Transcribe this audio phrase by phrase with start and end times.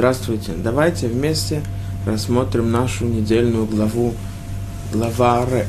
[0.00, 0.52] Здравствуйте.
[0.56, 1.60] Давайте вместе
[2.06, 4.14] рассмотрим нашу недельную главу,
[4.94, 5.66] глава Ре.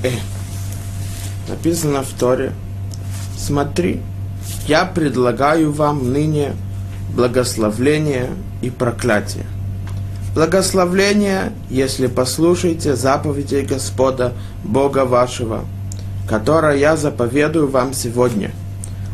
[1.50, 2.54] Написано в Торе.
[3.38, 4.00] Смотри,
[4.70, 6.54] я предлагаю вам ныне
[7.14, 8.30] благословление
[8.62, 9.44] и проклятие.
[10.34, 14.32] Благословление, если послушаете заповедей Господа,
[14.64, 15.66] Бога вашего,
[16.30, 18.52] которое я заповедую вам сегодня.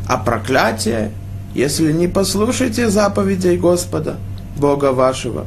[0.07, 1.12] А проклятие,
[1.55, 4.18] если не послушаете заповедей Господа,
[4.57, 5.45] Бога вашего,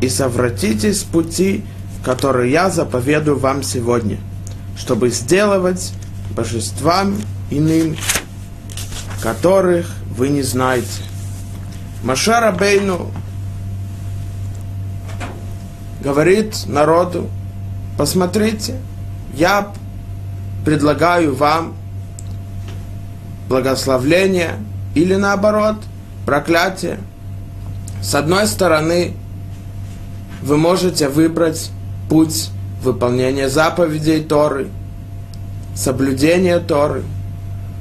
[0.00, 1.64] и совратитесь с пути,
[2.04, 4.18] который я заповедую вам сегодня,
[4.76, 5.92] чтобы сделать
[6.34, 7.16] божествам
[7.50, 7.96] иным,
[9.22, 11.02] которых вы не знаете.
[12.02, 13.10] Машара Бейну
[16.02, 17.28] говорит народу,
[17.98, 18.80] посмотрите,
[19.34, 19.72] я
[20.64, 21.74] предлагаю вам
[23.48, 24.56] благословление
[24.94, 25.76] или наоборот
[26.26, 26.98] проклятие–
[28.06, 29.14] с одной стороны,
[30.40, 31.72] вы можете выбрать
[32.08, 34.68] путь выполнения заповедей Торы,
[35.74, 37.02] соблюдения Торы,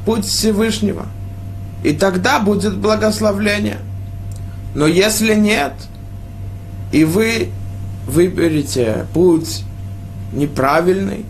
[0.04, 1.06] путь Всевышнего.
[1.84, 3.78] И тогда будет благословление.
[4.74, 5.74] Но если нет,
[6.92, 7.50] и вы
[8.08, 9.64] выберете путь
[10.34, 11.24] неправильный,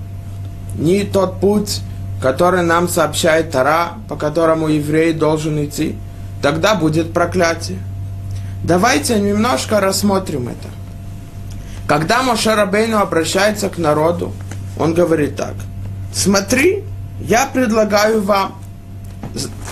[0.80, 1.82] не тот путь,
[2.22, 5.98] который нам сообщает Тара, по которому еврей должен идти,
[6.42, 7.80] тогда будет проклятие.
[8.66, 10.69] Давайте немножко рассмотрим это.
[11.88, 14.33] Когда Моше Рабейну обращается к народу,
[14.80, 15.53] он говорит так.
[16.11, 16.83] Смотри,
[17.21, 18.55] я предлагаю вам.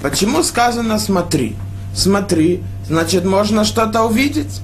[0.04, 1.56] Почему сказано смотри?
[1.96, 4.62] Смотри, значит, можно что-то увидеть.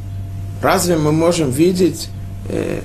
[0.61, 2.09] Разве мы можем видеть
[2.49, 2.81] э,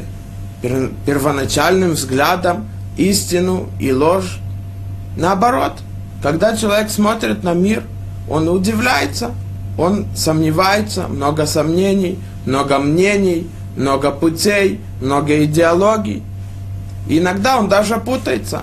[1.04, 4.38] первоначальным взглядом истину и ложь?
[5.14, 5.74] Наоборот,
[6.22, 7.82] когда человек смотрит на мир,
[8.30, 9.32] он удивляется–
[9.76, 16.22] он сомневается, много сомнений, много мнений, много путей, много идеологий.
[17.08, 18.62] И иногда он даже путается.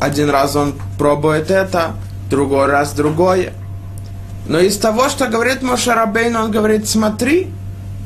[0.00, 1.92] Один раз он пробует это,
[2.28, 3.52] другой раз другое.
[4.48, 7.48] Но из того, что говорит Мошарабейн, он говорит, смотри,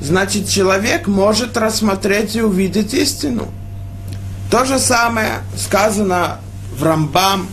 [0.03, 3.49] значит человек может рассмотреть и увидеть истину.
[4.51, 6.39] То же самое сказано
[6.79, 7.49] в Рамбам,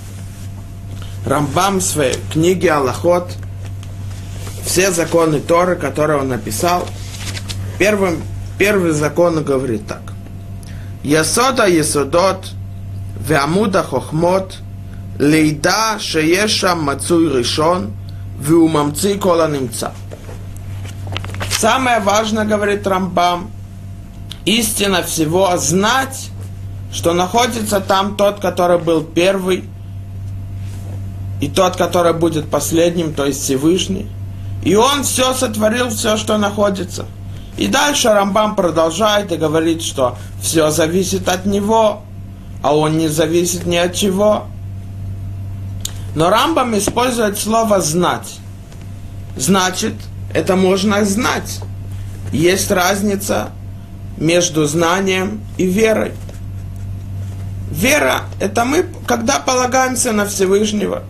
[1.26, 3.38] Рамбам в своей книге Аллахот–
[4.66, 6.88] все законы Торы, которые он написал,
[7.78, 8.22] первым,
[8.58, 10.02] первый закон говорит так.
[11.04, 12.48] Ясода Ясодот
[13.28, 14.58] Веамуда Хохмот
[15.20, 17.92] Лейда Шееша Мацуй Ришон
[18.40, 19.94] Веумамци Кола Немца.
[21.52, 23.52] Самое важное, говорит Рамбам,
[24.46, 26.30] истина всего знать,
[26.92, 29.64] что находится там тот, который был первый,
[31.42, 34.10] и тот, который будет последним, то есть Всевышний–
[34.64, 37.06] и он все сотворил, все, что находится.
[37.58, 42.02] И дальше Рамбам продолжает и говорит, что все зависит от него,
[42.62, 44.46] а он не зависит ни от чего.
[46.16, 48.40] Но Рамбам использует слово «знать».
[49.36, 49.96] Значит,
[50.34, 51.60] это можно знать.
[52.32, 53.50] Есть разница
[54.18, 56.14] между знанием и верой.
[57.70, 61.04] Вера– это мы, когда полагаемся на Всевышнего.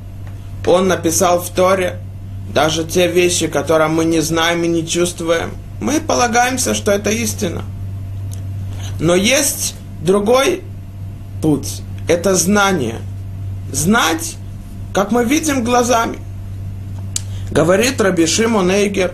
[0.65, 1.99] Он написал в Торе–
[2.51, 7.63] даже те вещи, которые мы не знаем и не чувствуем, мы полагаемся, что это истина.
[8.99, 10.63] Но есть другой
[11.41, 11.81] путь.
[12.07, 13.01] Это знание.
[13.71, 14.35] Знать,
[14.93, 16.19] как мы видим глазами.
[17.51, 19.13] Говорит Раби Шимон Эйгер,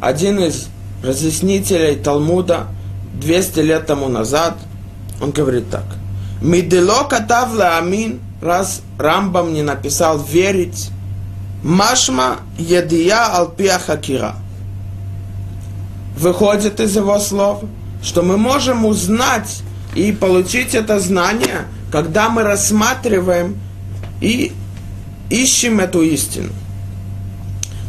[0.00, 0.68] один из
[1.02, 2.66] разъяснителей Талмуда
[3.14, 4.56] 200 лет тому назад,
[5.20, 5.84] он говорит так.
[6.40, 10.90] Мидело катавла амин, раз Рамбам не написал верить,
[11.62, 14.36] Машма едия алпия хакира.
[16.16, 17.64] Выходит из его слов,
[18.02, 19.62] что мы можем узнать
[19.94, 23.58] и получить это знание, когда мы рассматриваем
[24.20, 24.52] и
[25.30, 26.50] ищем эту истину.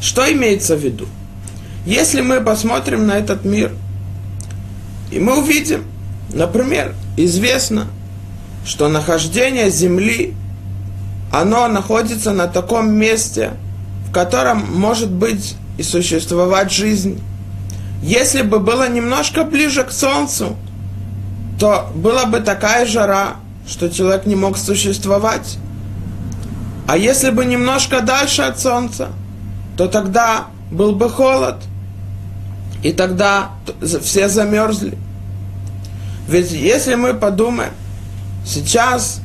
[0.01, 1.07] Что имеется в виду?
[1.85, 3.71] Если мы посмотрим на этот мир,
[5.11, 5.85] и мы увидим,
[6.33, 7.87] например, известно,
[8.65, 10.35] что нахождение Земли
[11.31, 13.51] оно находится на таком месте,
[14.07, 17.21] в котором может быть и существовать жизнь.
[18.01, 20.55] Если бы было немножко ближе к Солнцу,
[21.59, 23.35] то была бы такая жара,
[23.67, 25.57] что человек не мог существовать.
[26.87, 29.09] А если бы немножко дальше от Солнца,
[29.77, 31.57] то тогда был бы холод,
[32.81, 33.51] и тогда
[34.01, 34.97] все замерзли.
[36.27, 37.73] Ведь если мы подумаем,
[38.45, 39.21] сейчас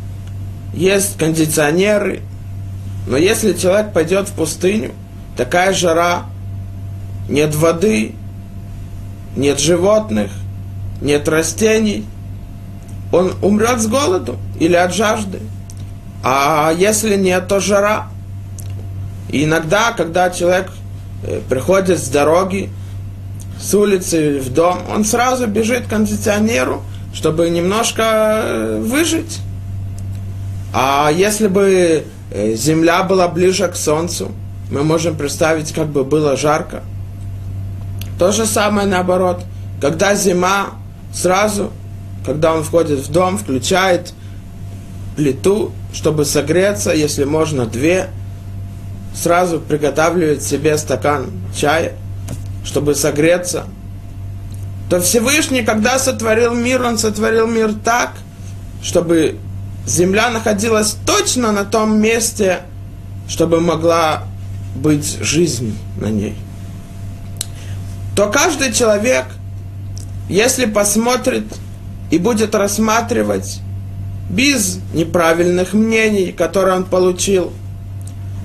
[0.75, 2.21] есть кондиционеры,
[3.07, 4.93] но если человек пойдет в пустыню,
[5.37, 6.25] такая жара,
[7.29, 8.15] нет воды,
[9.37, 10.31] нет животных,
[11.01, 12.07] нет растений,
[13.13, 15.41] он умрет с голоду или от жажды.
[16.23, 18.09] А если нет, то жара.
[19.29, 20.71] И иногда, когда человек
[21.23, 22.71] э, приходит с дороги,
[23.61, 26.83] с улицы в дом, он сразу бежит к кондиционеру,
[27.13, 29.41] чтобы немножко э, выжить.
[30.77, 34.33] А если бы э, земля была ближе к солнцу,
[34.73, 36.83] мы можем представить, как бы было жарко.
[38.19, 39.45] То же самое наоборот.
[39.81, 40.71] Когда зима,
[41.13, 41.71] сразу,
[42.27, 44.15] когда он входит в дом, включает
[45.15, 48.09] плиту, чтобы согреться, если можно, две,
[49.15, 51.93] сразу приготавливает себе стакан чая,
[52.65, 53.67] чтобы согреться,
[54.91, 58.15] то Всевышний, когда сотворил мир, он сотворил мир так,
[58.83, 59.39] чтобы
[59.87, 62.61] земля находилась точно на том месте,
[63.29, 64.25] чтобы могла
[64.75, 66.37] быть жизнь на ней.
[68.17, 69.27] То каждый человек,
[70.29, 71.45] если посмотрит
[72.11, 73.61] и будет рассматривать
[74.31, 77.53] без неправильных мнений, которые он получил,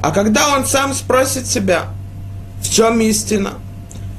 [0.02, 1.88] а когда он сам спросит себя,
[2.62, 3.54] в чем истина,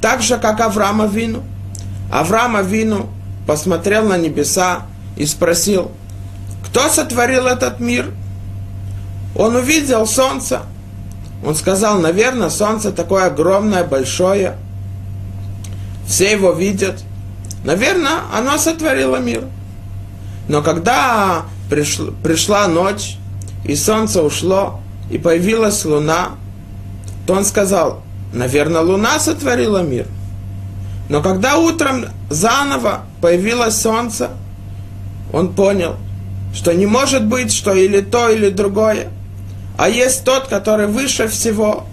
[0.00, 1.43] так же, как Авраама Вину,
[2.11, 3.08] Авраама Вину
[3.46, 4.82] посмотрел на небеса
[5.16, 5.90] и спросил,
[6.70, 8.12] кто сотворил этот мир?
[9.34, 10.62] Он увидел солнце.
[11.44, 14.56] Он сказал, наверное, солнце такое огромное, большое.
[16.06, 17.02] Все его видят.
[17.64, 19.44] Наверное, оно сотворило мир.
[20.49, 23.16] Но когда пришла, пришла ночь,
[23.64, 24.81] и солнце ушло,
[25.11, 26.31] и появилась луна,
[27.26, 28.02] то он сказал,
[28.32, 30.06] наверное, луна сотворила мир.
[31.08, 34.31] Но когда утром заново появилось солнце,
[35.32, 35.96] он понял–
[36.55, 39.08] что не может быть, что или то, или другое,
[39.76, 41.87] а есть тот, который выше всего,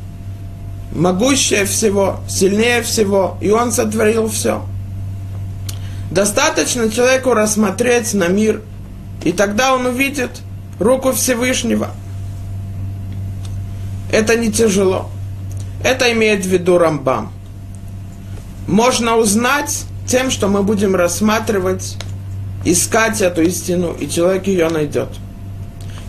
[0.91, 4.65] могущее всего, сильнее всего, и он сотворил все.
[6.11, 8.61] Достаточно человеку рассмотреть на мир,
[9.23, 10.31] и тогда он увидит
[10.79, 11.91] руку Всевышнего.
[14.11, 15.09] Это не тяжело.
[15.83, 17.31] Это имеет в виду Рамбам.
[18.67, 21.97] Можно узнать тем, что мы будем рассматривать
[22.71, 25.09] искать эту истину, и человек ее найдет.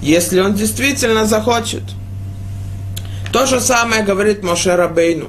[0.03, 1.83] Если он действительно захочет.
[3.33, 5.29] То же самое говорит Моше Рабейну.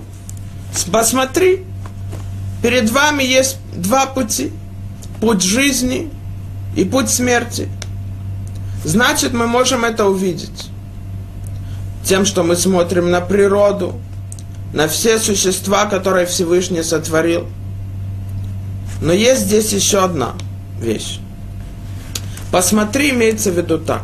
[0.91, 1.65] Посмотри,
[2.63, 4.51] перед вами есть два пути.
[5.21, 6.09] Путь жизни
[6.75, 7.67] и путь смерти.
[8.83, 10.69] Значит, мы можем это увидеть.
[12.03, 13.99] Тем, что мы смотрим на природу,
[14.73, 17.47] на все существа, которые Всевышний сотворил.
[19.01, 20.33] Но есть здесь еще одна–
[20.79, 21.19] вещь.
[22.51, 24.03] Посмотри, имеется в виду так.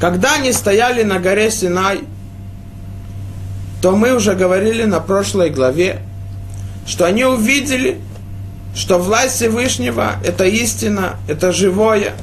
[0.00, 2.00] Когда они стояли на горе Синай,
[3.82, 6.00] то мы уже говорили на прошлой главе,
[6.86, 8.00] что они увидели,
[8.74, 12.14] что власть Всевышнего– это истина, это живое,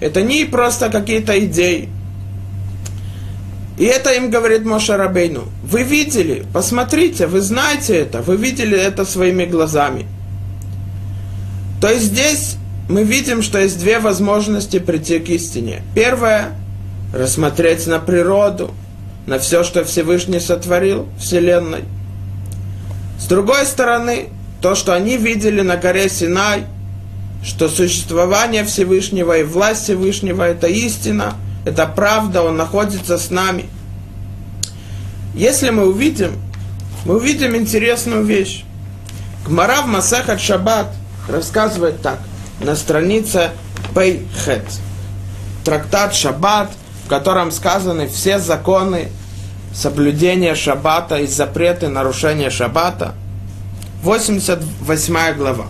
[0.00, 1.88] это не просто какие-то идеи.
[3.78, 5.44] И это им говорит Моша Рабейну.
[5.64, 10.06] Вы видели, посмотрите, вы знаете это, вы видели это своими глазами.
[11.80, 12.56] То есть здесь
[12.92, 15.82] мы видим, что есть две возможности прийти к истине.
[15.94, 16.52] Первое–
[17.14, 18.70] рассмотреть на природу,
[19.26, 21.84] на все, что Всевышний сотворил Вселенной.
[23.18, 24.28] С другой стороны,
[24.60, 26.66] то, что они видели на горе Синай,
[27.42, 33.70] что существование Всевышнего и власть Всевышнего– это истина, это правда, Он находится с нами.
[35.34, 36.32] Если мы увидим,
[37.06, 38.64] мы увидим интересную вещь.
[39.46, 40.92] Гмара в Масахат Шаббат
[41.26, 42.18] рассказывает так
[42.60, 43.50] на странице
[43.94, 44.64] Пейхет.
[45.64, 46.70] Трактат Шаббат,
[47.04, 49.08] в котором сказаны все законы
[49.74, 53.14] соблюдения Шаббата и запреты нарушения Шаббата.
[54.02, 55.66] 88 глава.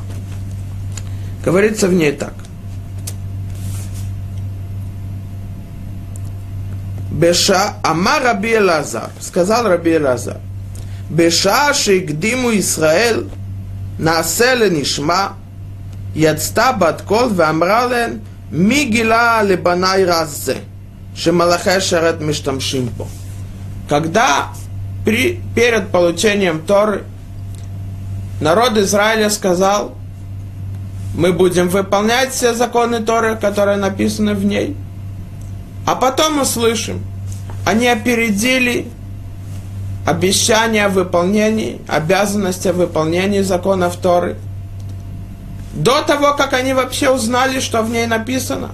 [1.44, 2.34] Говорится в ней так.
[7.10, 10.38] Беша Амар Раби Элазар, сказал Раби Элазар,
[11.08, 13.28] Беша Шигдиму Исраэль,
[13.98, 15.34] Наасе Нишма,
[16.17, 18.17] יצתה בת קול ואמרה להן,
[18.51, 20.55] מי גילה לבניי רז זה,
[21.15, 23.05] שמלאכי שרת משתמשים פה.
[23.89, 24.47] Когда
[25.05, 27.05] при, перед получением Торы
[28.41, 29.95] народ Израиля сказал,
[31.15, 34.75] мы будем выполнять все законы Торы, которые написаны в ней.
[35.85, 37.01] А потом мы слышим,
[37.63, 38.87] они опередили
[40.05, 44.47] обещания о выполнении, обязанности о выполнении законов Торы –
[45.72, 48.70] до того, как они вообще узнали, что в ней написано.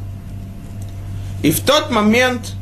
[1.42, 2.54] И в тот момент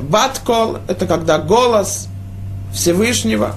[0.00, 2.08] Баткол, это когда голос
[2.72, 3.54] Всевышнего,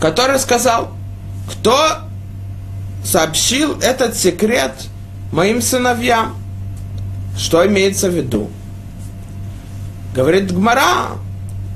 [0.00, 0.90] который сказал,
[1.50, 1.98] кто
[3.04, 4.72] сообщил этот секрет
[5.32, 6.36] моим сыновьям.
[7.36, 8.50] Что имеется в виду?
[10.14, 11.18] Говорит Гмара,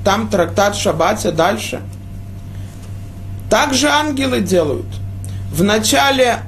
[0.03, 1.81] там трактат Шабате дальше.
[3.49, 4.87] Так же ангелы делают.
[5.55, 6.39] Вначале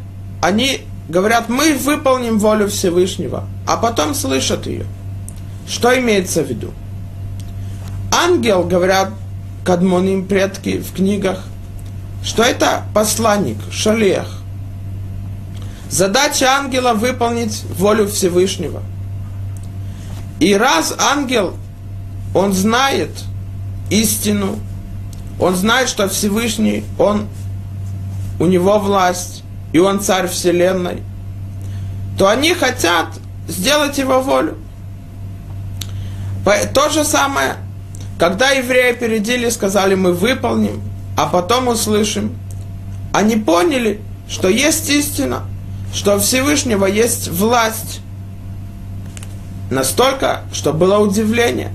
[0.41, 4.85] они говорят, мы выполним волю Всевышнего, а потом слышат ее.
[5.65, 6.73] Что имеется в виду?
[8.11, 9.11] Ангел, говорят
[9.63, 11.45] кадмоним предки в книгах,
[12.21, 14.41] что это посланник, шалех.
[15.89, 18.83] Задача ангела выполнить волю Всевышнего.
[20.41, 21.55] И раз ангел,
[22.35, 23.11] он знает
[23.89, 24.59] истину,
[25.39, 27.27] он знает, что Всевышний, он,
[28.39, 31.03] у него власть, и он царь вселенной,
[32.17, 33.07] то они хотят
[33.47, 34.57] сделать его волю.
[36.73, 37.55] То же самое,
[38.17, 40.81] когда евреи опередили, сказали, мы выполним,
[41.17, 42.35] а потом услышим,
[43.13, 45.43] они поняли, что есть истина,
[45.93, 48.01] что у Всевышнего есть власть.
[49.69, 51.71] Настолько, что было удивление.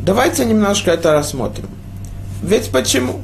[0.00, 1.68] Давайте немножко это рассмотрим.
[2.42, 3.20] Ведь почему?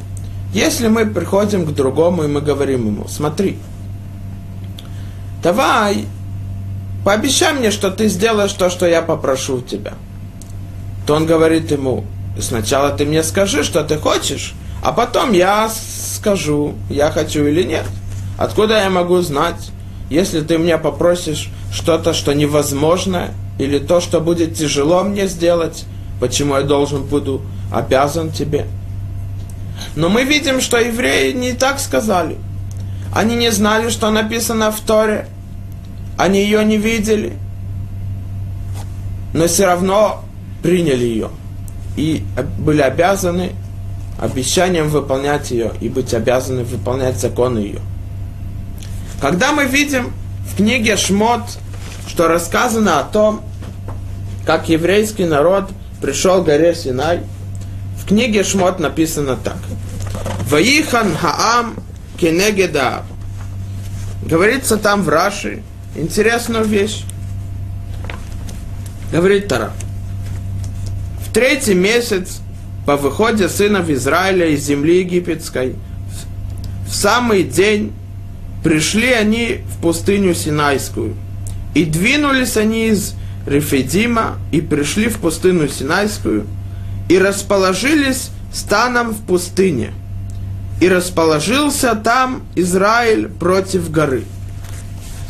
[0.52, 3.59] Если мы приходим к другому и мы говорим ему, смотри,
[5.42, 6.04] давай,
[7.04, 9.94] пообещай мне, что ты сделаешь то, что я попрошу у тебя.
[11.06, 12.04] То он говорит ему,
[12.38, 17.87] сначала ты мне скажи, что ты хочешь, а потом я скажу, я хочу или нет.
[18.37, 19.71] Откуда я могу знать,
[20.11, 25.87] если ты меня попросишь что-то, что невозможно, или то, что будет тяжело мне сделать,
[26.21, 27.40] почему я должен буду
[27.73, 28.66] обязан тебе?
[29.97, 32.37] Но мы видим, что евреи не так сказали.
[33.15, 35.29] Они не знали, что написано в Торе.
[36.17, 37.35] Они ее не видели.
[39.35, 40.25] Но все равно
[40.62, 41.31] приняли ее.
[41.97, 42.25] И
[42.59, 43.53] были обязаны
[44.19, 47.81] обещанием выполнять ее и быть обязаны выполнять законы ее.
[49.21, 50.12] Когда мы видим
[50.47, 51.43] в книге Шмот,
[52.07, 53.43] что рассказано о том,
[54.47, 55.71] как еврейский народ
[56.01, 57.21] пришел к горе Синай,
[58.02, 59.59] в книге Шмот написано так.
[60.50, 61.76] Ваихан Хаам
[62.18, 63.04] Кенегеда.
[64.26, 65.62] Говорится там в Раши
[65.94, 67.04] интересную вещь.
[69.12, 69.73] Говорит Тара.
[71.25, 72.40] В третий месяц
[72.87, 75.76] по выходе сынов Израиля из земли египетской,
[76.87, 77.92] в самый день
[78.64, 81.14] пришли они в пустыню Синайскую.
[81.75, 83.14] И двинулись они из
[83.47, 86.47] Рефедима и пришли в пустыню Синайскую
[87.12, 89.92] и расположились станом в пустыне–
[90.83, 94.25] и расположился там Израиль против горы.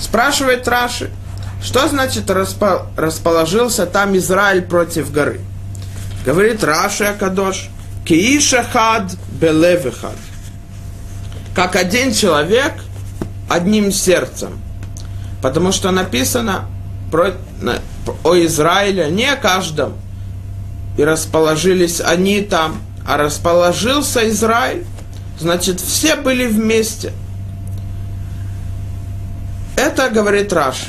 [0.00, 1.10] Спрашивает Раши,
[1.62, 5.42] что значит распо, расположился там Израиль против горы?
[6.24, 7.68] Говорит Раши Акадош,
[8.06, 10.16] Киишахад белевихад.
[11.54, 12.72] Как один человек
[13.46, 14.58] одним сердцем.
[15.42, 16.64] Потому что написано
[17.10, 17.34] про,
[18.24, 19.92] о Израиле не о каждом.
[20.96, 24.84] И расположились они там, а расположился Израиль
[25.42, 27.12] Значит, все были вместе.
[29.76, 30.84] Это говорит Раш.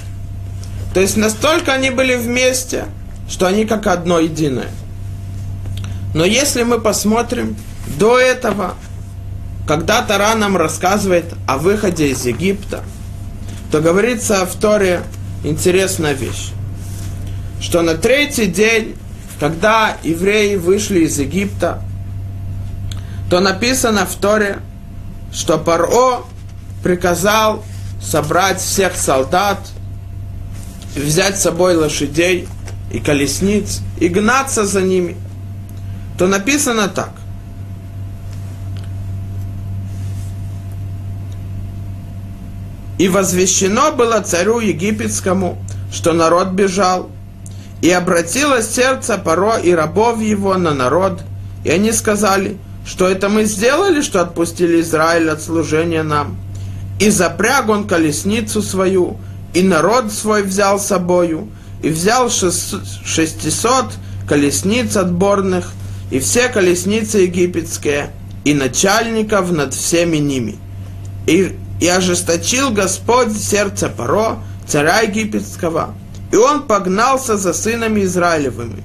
[0.94, 2.86] То есть настолько они были вместе,
[3.28, 4.70] что они как одно единое.
[6.14, 7.56] Но если мы посмотрим
[7.98, 8.76] до этого,
[9.66, 12.84] когда Тара нам рассказывает о выходе из Египта,
[13.72, 15.02] то говорится в Торе
[15.44, 16.52] интересная вещь,
[17.60, 18.96] что на третий день,
[19.44, 21.82] когда евреи вышли из Египта,
[23.30, 24.60] то написано в Торе,
[25.34, 26.24] что Паро
[26.82, 27.62] приказал
[28.02, 29.60] собрать всех солдат,
[30.96, 32.48] взять с собой лошадей
[32.90, 35.18] и колесниц и гнаться за ними,
[36.18, 37.12] то написано так.
[42.98, 45.58] И возвещено было царю египетскому,
[45.92, 47.10] что народ бежал,
[47.84, 51.22] и обратилось сердце Паро и рабов его на народ,
[51.64, 56.38] и они сказали– что это мы сделали, что отпустили Израиль от служения нам?
[57.00, 59.18] И запряг он колесницу свою,
[59.54, 61.48] и народ свой взял с собою,
[61.82, 63.86] и взял шестисот
[64.28, 65.72] колесниц отборных,
[66.12, 68.12] и все колесницы египетские,
[68.44, 70.58] и начальников над всеми ними.
[71.26, 75.96] И, и ожесточил Господь сердце Паро, царя египетского,
[76.34, 78.82] и он погнался за сынами Израилевыми.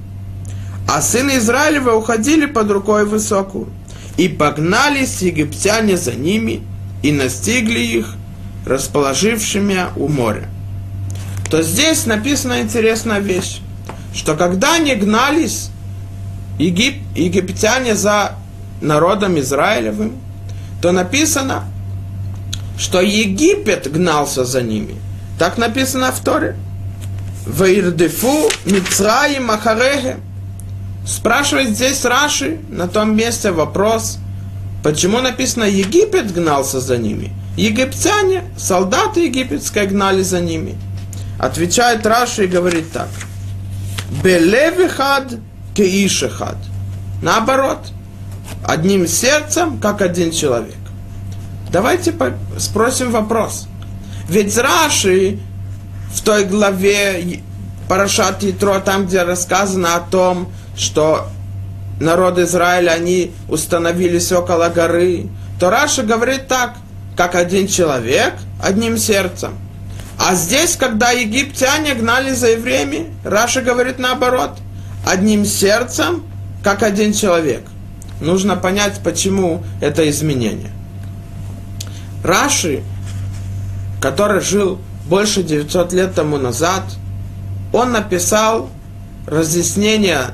[0.87, 3.69] А сыны Израилева уходили под рукой высокую.
[4.17, 6.61] И погнались египтяне за ними
[7.01, 8.13] и настигли их,
[8.67, 10.47] расположившими у моря.
[11.49, 13.61] То здесь написана интересная вещь,
[14.13, 15.71] что когда они гнались
[16.59, 18.33] егип, египтяне за
[18.79, 20.19] народом Израилевым,
[20.83, 21.63] то написано,
[22.77, 24.97] что Египет гнался за ними.
[25.39, 26.55] Так написано в Торе.
[27.49, 30.17] Ваирдефу Мицраи Махареге.
[31.05, 34.19] Спрашивает здесь Раши на том месте вопрос,
[34.83, 37.33] почему написано Египет гнался за ними.
[37.57, 40.77] Египтяне, солдаты египетские гнали за ними.
[41.39, 43.09] Отвечает Раши и говорит так.
[44.23, 45.39] Белевихад
[45.73, 46.57] кеишехад.
[47.21, 47.91] Наоборот,
[48.63, 50.75] одним сердцем, как один человек.
[51.71, 52.13] Давайте
[52.57, 53.67] спросим вопрос.
[54.27, 55.39] Ведь Раши
[56.19, 57.39] в той главе
[57.87, 61.29] Парашат Ятро, там, где рассказано о том, что
[62.01, 65.27] народ Израиля, они установились около горы,
[65.59, 66.75] то Раша говорит так,
[67.15, 69.53] как один человек, одним сердцем.
[70.17, 74.57] А здесь, когда египтяне гнали за евреями, Раша говорит наоборот,
[75.07, 76.25] одним сердцем,
[76.63, 77.63] как один человек.
[78.19, 80.71] Нужно понять, почему это изменение.
[82.25, 82.83] Раши,
[84.01, 86.83] который жил больше 900 лет тому назад,
[87.73, 88.69] он написал
[89.27, 90.31] разъяснение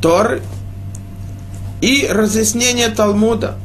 [0.00, 0.42] Торы
[1.80, 3.56] и разъяснение Талмуда.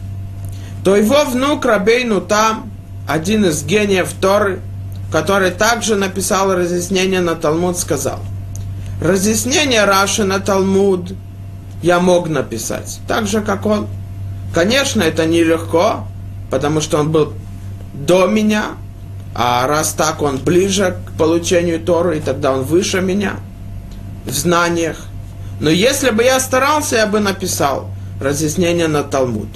[0.84, 2.72] То его внук Рабейну там,
[3.08, 4.60] один из гениев Торы,
[5.12, 8.20] который также написал разъяснение на Талмуд, сказал,
[9.02, 11.14] разъяснение Раши на Талмуд
[11.82, 13.88] я мог написать, так же, как он.
[14.54, 16.08] Конечно, это нелегко,
[16.50, 17.34] потому что он был
[17.94, 18.72] до меня,
[19.36, 23.36] а раз так, он ближе к получению Торы, и тогда он выше меня
[24.26, 24.98] в знаниях.
[25.60, 27.90] Но если бы я старался, я бы написал
[28.22, 29.50] разъяснение на Талмуд.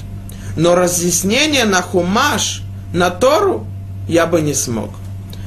[0.56, 3.66] Но разъяснение на Хумаш, на Тору,
[4.08, 4.90] я бы не смог.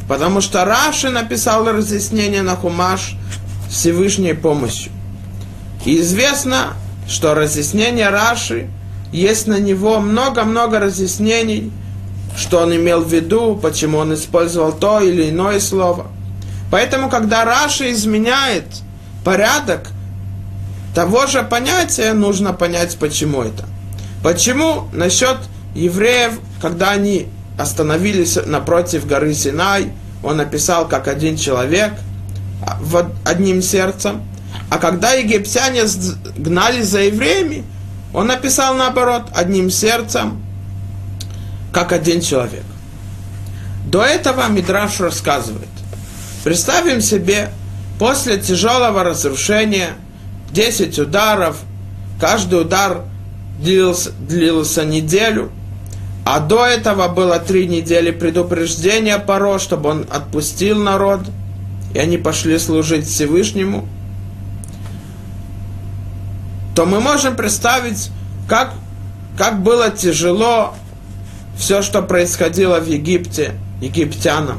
[0.09, 3.17] Потому что Раши написал разъяснение на Хумаш
[3.69, 4.93] Всевышней помощью.
[5.85, 6.75] И известно,
[7.09, 8.69] что разъяснение Раши–
[9.13, 11.73] есть на него много-много разъяснений,
[12.37, 16.07] что он имел в виду, почему он использовал то или иное слово.
[16.71, 18.65] Поэтому, когда Раша изменяет
[19.25, 19.89] порядок
[20.95, 23.65] того же понятия, нужно понять, почему это.
[24.23, 25.39] Почему насчет
[25.75, 31.93] евреев, когда они остановились напротив горы Синай, он написал как один человек,
[32.63, 32.79] а,
[33.25, 34.23] одним сердцем,
[34.69, 35.83] а когда египтяне
[36.37, 37.65] гнали за евреями,
[38.13, 40.43] он написал наоборот, одним сердцем,
[41.73, 42.65] как один человек.
[43.87, 45.69] До этого Мидраш рассказывает.
[46.45, 47.51] Представим себе,
[47.99, 49.91] после тяжелого разрушения,
[50.53, 51.57] 10 ударов,
[52.21, 53.03] каждый удар
[53.59, 55.51] длился, длился неделю,
[56.25, 61.21] а до этого было три недели предупреждения Паро, чтобы он отпустил народ,
[61.95, 63.89] и они пошли служить Всевышнему–
[66.75, 68.11] то мы можем представить,
[68.49, 68.73] как,
[69.37, 70.75] как было тяжело
[71.61, 74.59] все, что происходило в Египте, египтянам.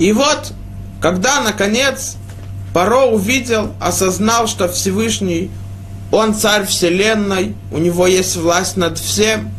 [0.00, 0.52] И вот,
[1.00, 2.16] когда, наконец,
[2.74, 5.50] Паро увидел, осознал, что Всевышний,
[6.10, 9.50] он царь вселенной, у него есть власть над всем,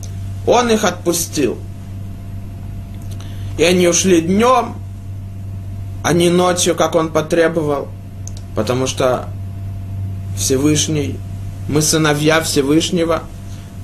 [0.45, 1.57] он их отпустил.
[3.57, 4.75] И они ушли днем,
[6.03, 7.87] а не ночью, как он потребовал,
[8.55, 9.29] потому что
[10.35, 11.15] Всевышний,
[11.69, 13.23] мы сыновья Всевышнего,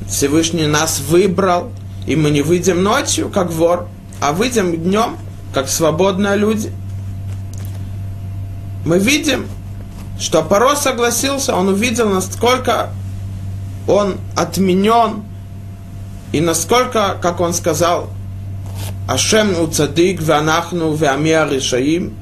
[0.07, 1.71] Всевышний нас выбрал,
[2.09, 3.87] и мы не выйдем ночью, как вор,
[4.19, 5.15] а выйдем днем,
[5.53, 6.71] как свободные люди.
[8.83, 9.45] Мы видим,
[10.19, 12.89] что Паро согласился, он увидел, насколько
[13.87, 15.23] он отменен,
[16.31, 18.09] и насколько, как он сказал,
[19.07, 22.15] Ашем уцадик ванахну веамия решаим,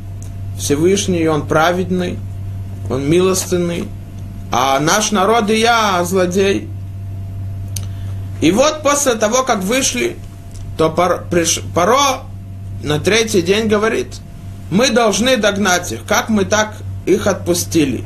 [0.57, 2.19] Всевышний, он праведный,
[2.89, 3.87] он милостынный,
[4.51, 6.67] а наш народ и я злодей.
[8.41, 10.17] И вот после того, как вышли,
[10.77, 12.21] то Паро
[12.83, 14.07] на третий день говорит,
[14.69, 18.03] мы должны догнать их, как мы так их отпустили.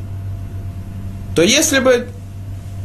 [1.34, 2.08] То если бы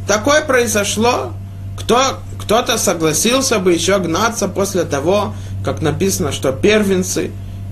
[0.06, 1.32] такое произошло,
[1.78, 5.34] кто, кто-то согласился бы еще гнаться после того,
[5.64, 7.30] как написано, что первенцы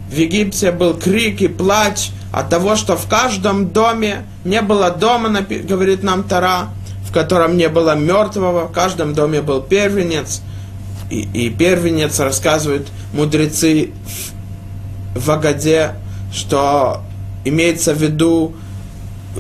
[0.09, 5.41] в Египте был крик и плач, от того, что в каждом доме не было дома,
[5.41, 6.69] говорит нам Тара,
[7.17, 10.43] котором не было мертвого, в каждом доме был первенец,
[11.11, 13.93] и, и первенец, рассказывают мудрецы
[15.15, 15.93] в, Агаде,
[16.31, 17.01] что
[17.47, 18.53] имеется в виду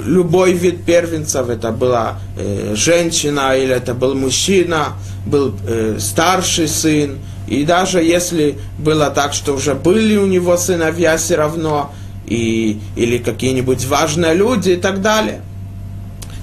[0.03, 4.95] любой вид первенцев, это была э, женщина или это был мужчина,
[5.27, 11.19] был э, старший сын, и даже если было так, что уже были у него сыновья,
[11.19, 11.93] все равно
[12.27, 15.43] и, или какие-нибудь важные люди и так далее,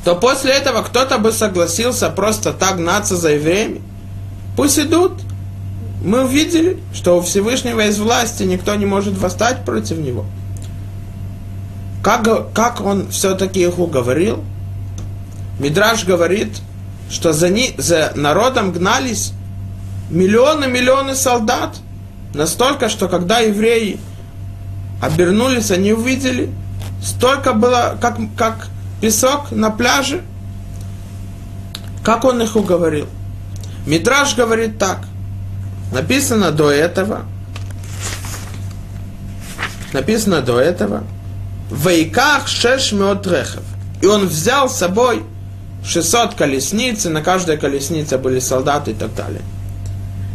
[0.04, 3.82] то после этого кто-то бы согласился просто так гнаться за евреями.
[4.56, 5.14] Пусть идут.
[6.04, 10.26] Мы увидели, что у Всевышнего есть власть, и никто не может восстать против него.
[12.04, 14.44] Как, как он все-таки их уговорил?
[15.60, 16.50] Мидраш говорит,
[17.10, 19.32] что за, ни, за народом гнались
[20.10, 21.78] миллионы-миллионы солдат.
[22.34, 23.98] Настолько, что когда евреи
[25.02, 26.50] обернулись, они увидели,
[27.02, 28.68] столько было, как, как
[29.04, 30.22] песок на пляже.
[32.06, 33.10] Как он их уговорил?
[33.86, 35.00] Мидраш говорит так.
[35.92, 37.26] Написано до этого.
[39.92, 41.04] Написано до этого.
[41.70, 43.64] Вейках шеш рехов.
[44.02, 45.24] И он взял с собой
[45.84, 49.42] 600 колесниц, и на каждой колеснице были солдаты и так далее.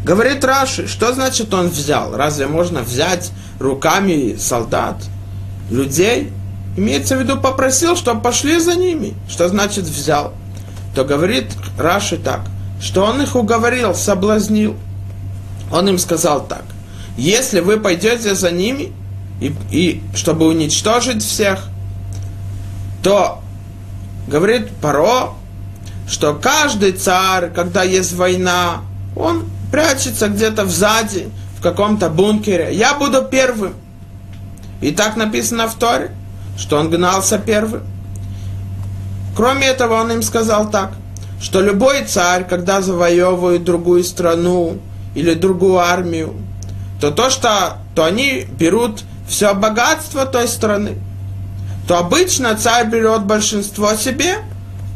[0.05, 2.15] Говорит Раши, что значит он взял?
[2.15, 4.97] Разве можно взять руками солдат,
[5.71, 6.33] людей?
[6.77, 9.15] Имеется в виду, попросил, чтобы пошли за ними.
[9.29, 10.33] Что значит взял?
[10.95, 12.43] То говорит Раши так,
[12.81, 14.77] что он их уговорил, соблазнил.
[15.73, 16.65] Он им сказал так,
[17.17, 18.93] если вы пойдете за ними,
[19.41, 21.65] и, и чтобы уничтожить всех,
[23.03, 23.41] то
[24.27, 25.35] говорит Паро,
[26.09, 28.83] что каждый царь, когда есть война,
[29.15, 31.29] он прячется где-то сзади,
[31.59, 32.73] в каком-то бункере.
[32.73, 33.75] Я буду первым.
[34.81, 36.13] И так написано в Торе,
[36.59, 37.85] что он гнался первым.
[39.37, 40.93] Кроме этого, он им сказал так,
[41.41, 44.79] что любой царь, когда завоевывает другую страну
[45.15, 46.35] или другую армию,
[47.01, 50.99] то то, что то они берут все богатство той страны,
[51.87, 54.39] то обычно царь берет большинство себе,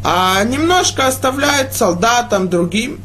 [0.05, 3.01] а немножко оставляет солдатам, другим.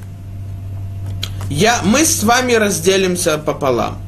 [1.50, 4.00] Я, мы с вами разделимся пополам.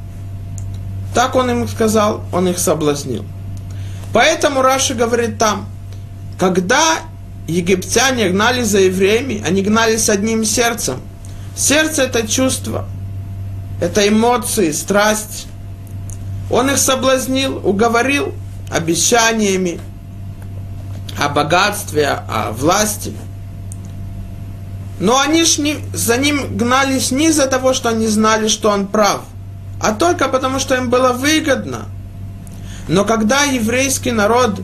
[1.14, 3.24] Так он им сказал, он их соблазнил.
[4.14, 5.68] Поэтому Раши говорит там,
[6.40, 7.00] когда
[7.48, 11.02] египтяне гнали за евреями, они гнали с одним сердцем.
[11.56, 12.88] Сердце это чувство,
[13.82, 15.48] это эмоции, страсть.
[16.50, 18.34] Он их соблазнил, уговорил
[18.72, 19.80] обещаниями
[21.20, 23.14] о богатстве, о власти.
[25.00, 28.88] Но они ж не, за ним гнались не из-за того, что они знали, что он
[28.88, 29.22] прав,
[29.82, 31.86] а только потому, что им было выгодно.
[32.90, 34.60] Но когда еврейский народ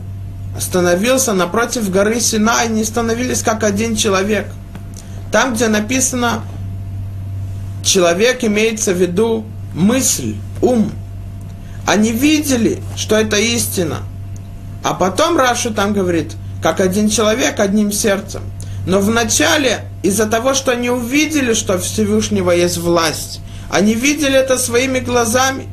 [0.54, 4.48] остановился напротив горы Сина, они становились как один человек.
[5.32, 6.42] Там, где написано
[7.82, 10.92] человек, имеется в виду мысль, ум–
[11.86, 13.98] они видели, что это истина.
[14.82, 18.42] А потом Раша там говорит, как один человек одним сердцем.
[18.86, 24.98] Но вначале, из-за того, что они увидели, что Всевышнего есть власть, они видели это своими
[24.98, 25.68] глазами.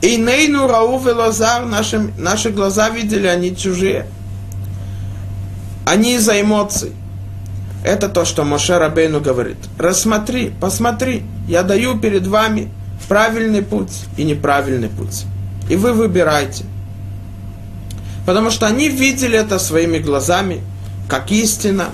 [0.00, 4.06] И Нейну, Раув и Лазар, наши, наши глаза видели, они чужие.
[5.84, 6.92] Они из-за эмоций.
[7.84, 9.56] Это то, что Моше Рабейну говорит.
[9.78, 12.70] Рассмотри, посмотри, я даю перед вами
[13.08, 15.24] правильный путь и неправильный путь.
[15.68, 16.64] И вы выбираете.
[18.26, 20.60] Потому что они видели это своими глазами,
[21.08, 21.86] как истина,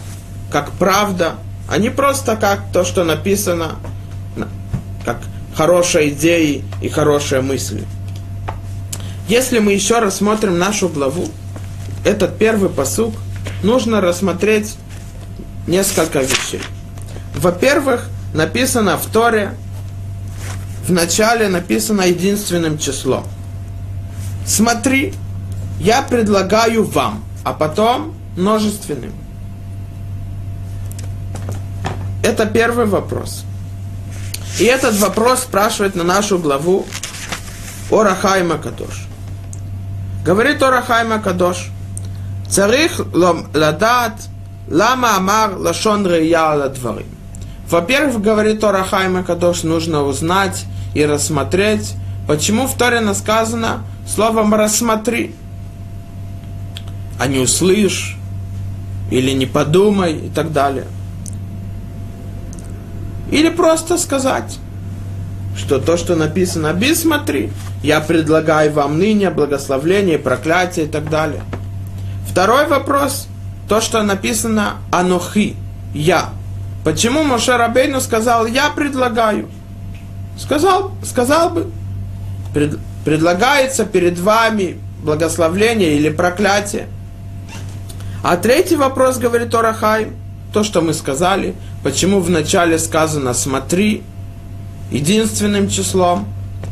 [0.51, 1.37] как правда,
[1.69, 3.77] а не просто как то, что написано,
[5.05, 5.19] как
[5.55, 7.85] хорошие идеи и хорошие мысли.
[9.29, 11.29] Если мы еще рассмотрим нашу главу,
[12.05, 13.15] этот первый посук,
[13.63, 14.77] нужно рассмотреть
[15.67, 16.61] несколько вещей.
[17.35, 19.55] Во-первых, написано в Торе,
[20.87, 23.25] в начале написано единственным числом.
[24.47, 25.15] Смотри,
[25.81, 29.13] я предлагаю вам, а потом множественным.
[32.23, 33.45] Это первый вопрос.
[34.61, 36.87] И этот вопрос спрашивает на нашу главу
[37.91, 39.07] Орахайма Кадош.
[40.25, 41.69] Говорит Орахайма Кадош,
[42.49, 44.15] царих ладат
[44.71, 47.07] лама амар лашон рея ладварим.
[47.69, 51.95] Во-первых, говорит Орахайма Кадош, нужно узнать и рассмотреть,
[52.27, 55.35] почему в Торе сказано словом «рассмотри»,
[57.19, 58.17] а не «услышь»
[59.11, 60.87] или «не подумай» и так далее.
[63.31, 64.59] Или просто сказать,
[65.57, 71.43] что то, что написано «бисмотри», я предлагаю вам ныне благословление, проклятие и так далее.
[72.29, 73.29] Второй вопрос,
[73.69, 75.57] то, что написано «анохи»,
[75.95, 76.31] «я».
[76.85, 79.49] Почему Моше Рабейну сказал «я предлагаю»?
[80.37, 81.71] Сказал, сказал бы,
[82.53, 86.89] пред, предлагается перед вами благословление или проклятие.
[88.23, 90.09] А третий вопрос, говорит Орахай,
[90.53, 94.03] то, что мы сказали, почему вначале сказано «смотри»
[94.95, 96.29] единственным числом,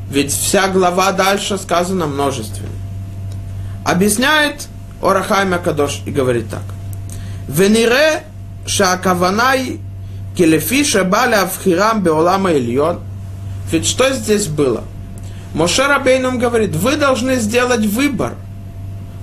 [0.08, 2.70] ведь вся глава дальше сказана множественным.
[3.84, 4.68] Объясняет
[5.02, 6.62] Орахай Макадош и говорит так.
[7.48, 8.22] Венире
[8.64, 9.80] шакаванай
[10.36, 13.00] Келефи шабаля авхирам беолама ильон.
[13.72, 14.84] Ведь что здесь было?
[15.52, 18.34] Моше Рабейнум говорит, вы должны сделать выбор.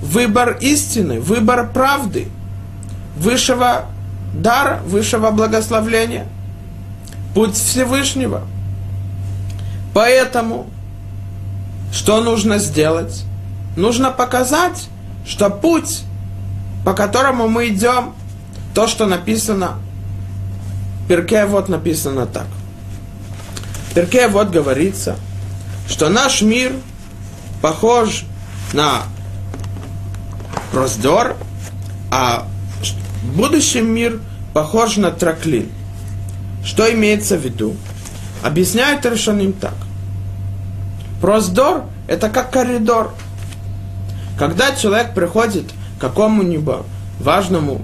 [0.01, 2.27] Выбор истины, выбор правды,
[3.15, 3.85] высшего
[4.33, 6.27] дара, высшего благословления,
[7.33, 8.43] путь Всевышнего.
[9.93, 10.67] Поэтому,
[11.91, 13.23] что нужно сделать?
[13.75, 14.87] Нужно показать,
[15.25, 16.03] что путь,
[16.85, 18.13] по которому мы идем,
[18.73, 19.79] то, что написано,
[21.07, 22.45] Перке вот написано так.
[23.95, 25.15] Перке вот говорится,
[25.87, 26.73] что наш мир
[27.61, 28.25] похож
[28.73, 29.03] на
[30.71, 31.35] раздор,
[32.11, 32.47] а
[33.35, 34.19] будущий мир
[34.53, 35.71] похож на траклин.
[36.63, 37.75] Что имеется в виду?
[38.43, 39.73] Объясняют решением так.
[41.21, 43.13] Проздор– это как коридор.
[44.37, 45.65] Когда человек приходит
[45.97, 46.85] к какому-нибудь
[47.19, 47.81] важному,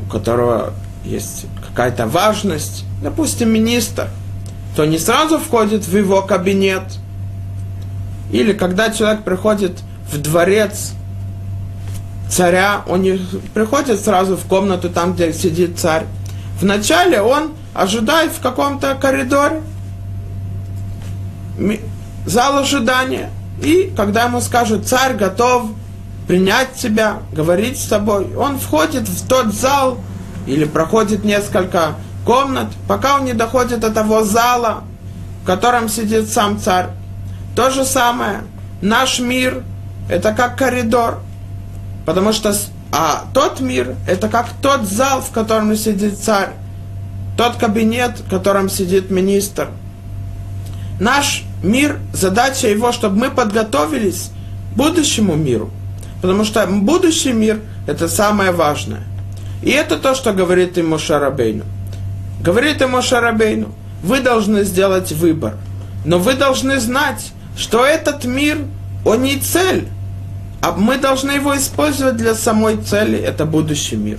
[0.00, 0.72] у которого
[1.04, 4.08] есть какая-то важность, допустим, министр,
[4.74, 6.82] то не сразу входит в его кабинет.
[8.32, 9.72] Или когда человек приходит
[10.10, 10.92] в дворец
[12.30, 13.20] царя, он не
[13.54, 16.06] приходит сразу в комнату там, где сидит царь.
[16.60, 19.62] Вначале он ожидает в каком-то коридоре,
[22.24, 23.30] зал ожидания.
[23.62, 25.70] И когда ему скажут, царь готов
[26.26, 29.98] принять тебя, говорить с тобой, он входит в тот зал
[30.46, 34.84] или проходит несколько комнат, пока он не доходит до того зала,
[35.42, 36.88] в котором сидит сам царь.
[37.54, 38.42] То же самое.
[38.82, 39.62] Наш мир–
[40.10, 41.20] это как коридор.
[42.04, 42.54] Потому что
[42.92, 46.50] а тот мир– это как тот зал, в котором сидит царь.
[47.36, 49.68] Тот кабинет, в котором сидит министр.
[50.98, 54.30] Наш мир, задача его, чтобы мы подготовились
[54.72, 55.70] к будущему миру.
[56.22, 59.02] Потому что будущий мир– это самое важное.
[59.62, 61.64] И это то, что говорит ему Шарабейну.
[62.40, 63.72] Говорит ему Шарабейну,
[64.02, 65.56] вы должны сделать выбор.
[66.04, 68.58] Но вы должны знать, что этот мир,
[69.04, 69.88] он не цель.
[70.60, 74.18] А мы должны его использовать для самой цели, это будущий мир.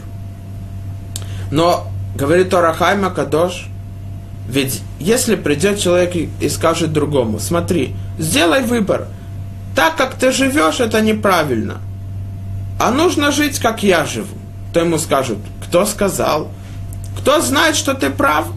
[1.52, 3.68] Но, говорит Орахайма Кадош,
[4.48, 9.08] ведь если придет человек и скажет другому, смотри, сделай выбор,
[9.76, 11.80] так как ты живешь, это неправильно,
[12.80, 14.36] а нужно жить, как я живу,
[14.74, 16.50] то ему скажут, кто сказал,
[17.20, 18.48] кто знает, что ты прав,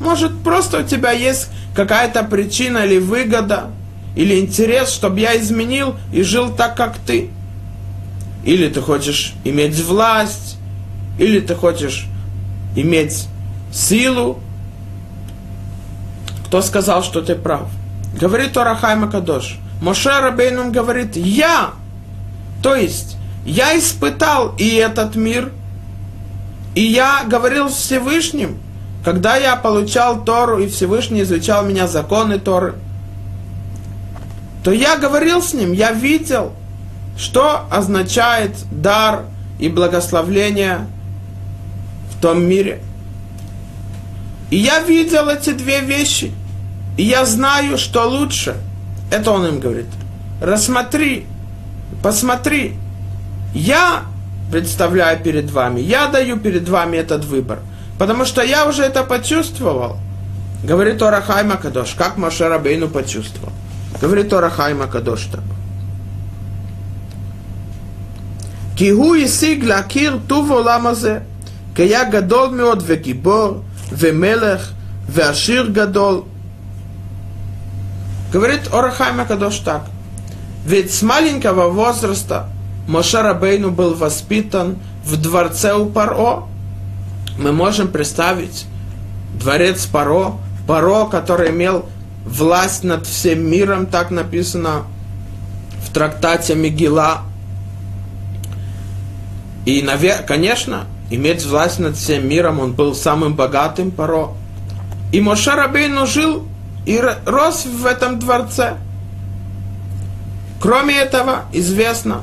[0.00, 3.70] может просто у тебя есть какая-то причина или выгода,
[4.16, 7.30] или интерес, чтобы я изменил и жил так, как ты.
[8.44, 10.56] Или ты хочешь иметь власть,
[11.18, 12.06] или ты хочешь
[12.74, 13.28] иметь
[13.72, 14.40] силу.
[16.46, 17.68] Кто сказал, что ты прав?
[18.18, 19.58] Говорит Орахайма Кадош.
[19.80, 21.70] Моше Рабейнум говорит, я.
[22.62, 25.52] То есть, я испытал и этот мир,
[26.74, 28.58] и я говорил с Всевышним,
[29.04, 32.74] когда я получал Тору, и Всевышний изучал меня законы Торы,
[34.64, 36.52] то я говорил с ним, я видел,
[37.16, 39.24] что означает дар
[39.58, 40.86] и благословление
[42.10, 42.80] в том мире.
[44.50, 46.32] И я видел эти две вещи.
[46.96, 48.56] И я знаю, что лучше.
[49.10, 49.86] Это он им говорит.
[50.40, 51.26] Рассмотри,
[52.02, 52.74] посмотри.
[53.54, 54.02] Я
[54.50, 57.60] представляю перед вами, я даю перед вами этот выбор.
[57.98, 59.98] Потому что я уже это почувствовал.
[60.64, 63.52] Говорит Орахайма Кадош, как Моше Рабейну почувствовал.
[63.98, 65.44] Говорит Орахайма Кадош там.
[68.76, 71.22] Кигу и сигла кир туво ламазе,
[71.76, 74.72] кая гадол меот мелех, вемелех,
[75.08, 76.26] веашир гадол.
[78.32, 79.86] Говорит Орахайма Кадош так.
[80.64, 82.48] Ведь с маленького возраста
[82.86, 86.44] Моше Рабейну был воспитан в дворце у Паро.
[87.38, 88.66] Мы можем представить
[89.34, 90.34] дворец Паро,
[90.66, 91.86] Паро, который имел
[92.24, 94.84] власть над всем миром, так написано
[95.84, 97.22] в трактате Мигила.
[99.64, 99.86] И,
[100.26, 104.30] конечно, иметь власть над всем миром, он был самым богатым Паро.
[105.12, 106.46] И Моше Рабейну жил
[106.86, 108.76] и рос в этом дворце.
[110.60, 112.20] Кроме этого, известно,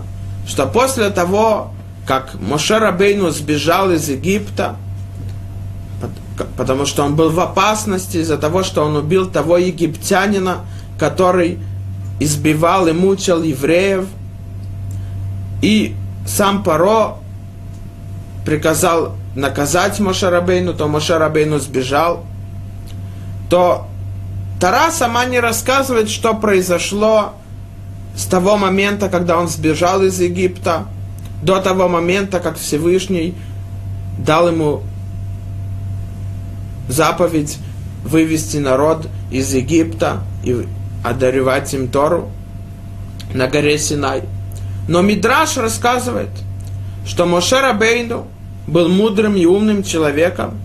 [0.48, 1.74] что после того,
[2.06, 4.78] как Моше Рабейну сбежал из Египта,
[6.58, 10.66] потому что он был в опасности из-за того, что он убил того египтянина,
[11.00, 11.60] который
[12.20, 14.06] избивал и мучил евреев,
[15.62, 15.96] и
[16.26, 17.16] сам Паро
[18.46, 22.26] приказал наказать Мошарабейну, то Мошарабейну сбежал,
[23.50, 23.88] то
[24.60, 27.34] Тара сама не рассказывает, что произошло
[28.16, 30.86] с того момента, когда он сбежал из Египта,
[31.44, 33.36] до того момента, как Всевышний
[34.18, 34.82] дал ему
[36.88, 37.58] заповедь
[38.04, 40.66] вывести народ из Египта и
[41.04, 42.30] одаревать им Тору
[43.34, 44.24] на горе Синай.
[44.88, 46.30] Но Мидраш рассказывает,
[47.06, 48.28] что Моше Рабейну
[48.68, 50.58] был мудрым и умным человеком.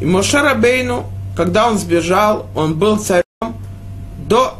[0.00, 3.24] И Моше Рабейну, когда он сбежал, он был царем
[4.26, 4.54] до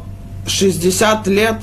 [0.45, 1.57] 60 лет,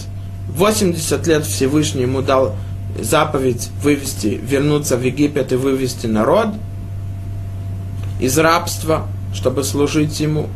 [0.48, 2.56] 80 лет Всевышний ему дал
[3.00, 6.48] заповедь вывести, вернуться в Египет и вывести народ
[8.18, 10.48] из рабства, чтобы служить ему.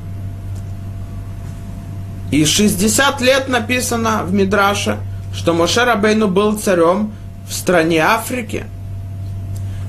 [2.31, 4.98] И 60 лет написано в Мидраше,
[5.35, 7.12] что Моше Рабейну был царем
[7.46, 8.64] в стране Африки.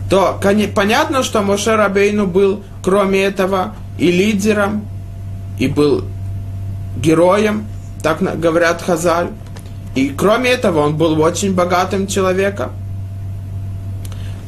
[0.09, 0.39] То
[0.75, 4.85] понятно, что Моше Рабейну был, кроме этого, и лидером,
[5.57, 6.03] и был
[6.97, 7.65] героем,
[8.01, 9.29] так говорят Хазаль.
[9.95, 12.71] И кроме этого, он был очень богатым человеком.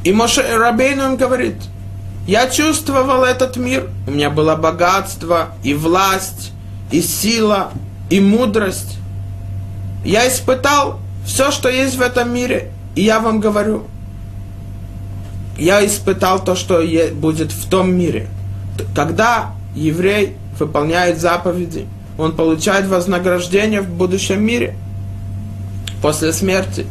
[0.04, 1.56] И Моше Рабейну им говорит,
[2.28, 6.52] я чувствовал этот мир, у меня было богатство и власть,
[6.92, 7.72] и сила,
[8.10, 8.98] и мудрость.
[10.04, 13.86] Я испытал все, что есть в этом мире, и я вам говорю,
[15.58, 16.82] я испытал то, что
[17.14, 18.28] будет в том мире.
[18.96, 24.76] Когда еврей выполняет заповеди, он получает вознаграждение в будущем мире
[26.02, 26.86] после смерти.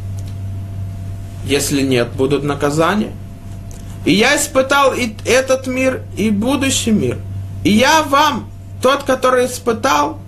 [1.45, 3.13] Если нет, будут наказания.
[4.05, 7.19] И я испытал и этот мир, и будущий мир.
[7.63, 8.51] И я вам,
[8.83, 10.19] тот, который испытал,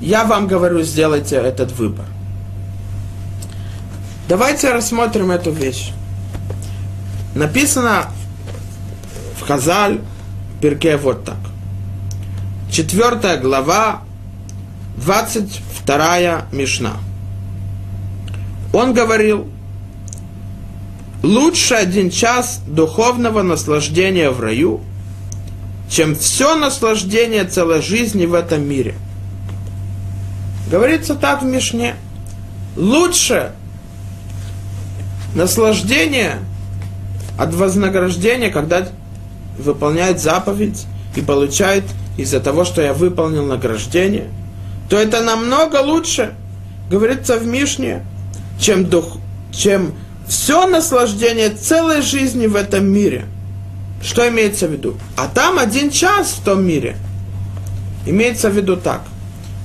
[0.00, 2.06] я вам говорю, сделайте этот выбор.
[4.28, 5.92] Давайте рассмотрим эту вещь.
[7.34, 8.06] Написано
[9.38, 10.00] в Хазаль,
[10.60, 11.38] Перке вот так.
[12.70, 14.02] Четвертая глава,
[14.96, 16.92] 22 Мишна.
[18.72, 19.51] Он говорил,
[21.22, 24.80] лучше один час духовного наслаждения в раю,
[25.88, 28.94] чем все наслаждение целой жизни в этом мире.
[30.70, 31.96] Говорится так в Мишне.
[32.76, 33.52] Лучше
[35.34, 36.38] наслаждение
[37.38, 38.88] от вознаграждения, когда
[39.58, 41.84] выполняет заповедь и получает
[42.16, 44.28] из-за того, что я выполнил награждение–
[44.92, 46.34] то это намного лучше,
[46.90, 48.04] говорится в Мишне,
[48.60, 49.16] чем, дух,
[49.50, 49.94] чем
[50.32, 53.26] все наслаждение целой жизни в этом мире.
[54.00, 54.96] Что имеется в виду?
[55.14, 56.96] А там один час в том мире.
[58.06, 59.02] Имеется в виду так.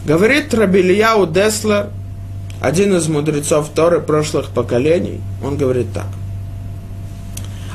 [0.06, 1.88] Говорит Рабильяу Деслер,
[2.62, 6.08] один из мудрецов Торы прошлых поколений, он говорит так.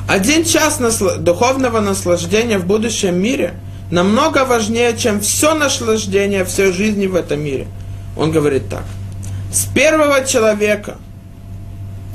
[0.07, 1.17] Один час насл...
[1.17, 3.55] духовного наслаждения в будущем мире–
[3.89, 7.65] намного важнее, чем все наслаждение всей жизни в этом мире.
[8.15, 8.83] Он говорит так.
[9.51, 10.97] С первого человека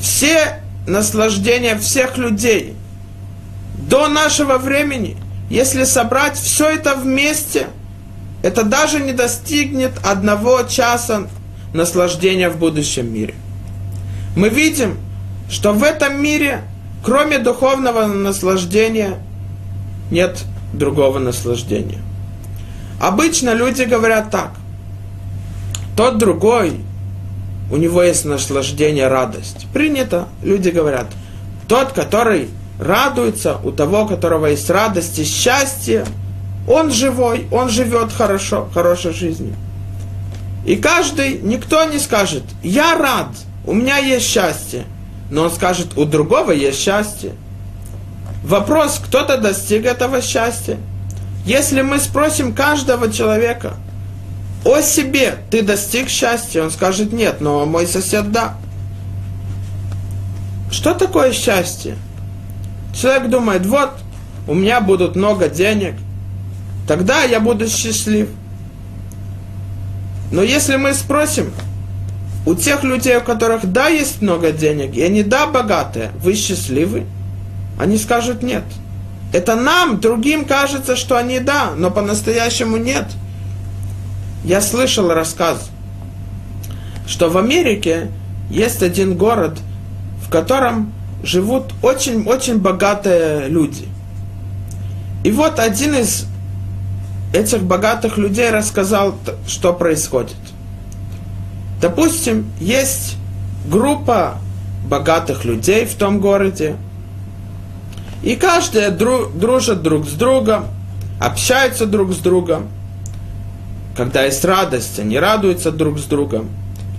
[0.00, 2.74] все наслаждения всех людей
[3.78, 5.16] до нашего времени,
[5.50, 7.68] если собрать все это вместе,
[8.42, 11.28] это даже не достигнет одного часа
[11.72, 13.34] наслаждения в будущем мире.
[14.36, 14.96] Мы видим,
[15.50, 16.62] что в этом мире,
[17.04, 19.18] кроме духовного наслаждения,
[20.10, 22.00] нет другого наслаждения.
[23.00, 24.52] Обычно люди говорят так.
[25.96, 26.80] Тот другой,
[27.70, 29.66] у него есть наслаждение, радость.
[29.72, 30.28] Принято.
[30.42, 31.06] Люди говорят,
[31.68, 32.48] тот, который
[32.80, 36.06] радуется, у того, у которого есть радость и счастье,
[36.66, 39.54] он живой, он живет хорошо, хорошей жизнью.
[40.64, 43.28] И каждый, никто не скажет, я рад,
[43.66, 44.84] у меня есть счастье.
[45.30, 47.32] Но он скажет, у другого есть счастье.
[48.44, 50.78] Вопрос, кто-то достиг этого счастья.
[51.44, 53.74] Если мы спросим каждого человека
[54.64, 58.56] о себе, ты достиг счастья, он скажет нет, но мой сосед да.
[60.70, 61.96] Что такое счастье?
[62.94, 63.90] Человек думает, вот,
[64.46, 65.94] у меня будут много денег,
[66.86, 68.28] тогда я буду счастлив.
[70.30, 71.52] Но если мы спросим,
[72.44, 77.06] у тех людей, у которых да, есть много денег, и они да, богатые, вы счастливы?
[77.78, 78.64] Они скажут нет.
[79.32, 83.06] Это нам, другим кажется, что они да, но по-настоящему нет.
[84.44, 85.70] Я слышал рассказ,
[87.06, 88.08] что в Америке
[88.50, 89.58] есть один город,
[90.24, 93.86] в котором живут очень-очень богатые люди.
[95.24, 96.26] И вот один из
[97.34, 99.14] этих богатых людей рассказал,
[99.46, 100.36] что происходит.
[101.80, 103.16] Допустим, есть
[103.66, 104.38] группа
[104.88, 106.76] богатых людей в том городе–
[108.22, 110.66] и каждый дру, дружат друг с другом,
[111.20, 112.68] общаются друг с другом.
[113.98, 116.50] Когда есть радость, они радуются друг с другом.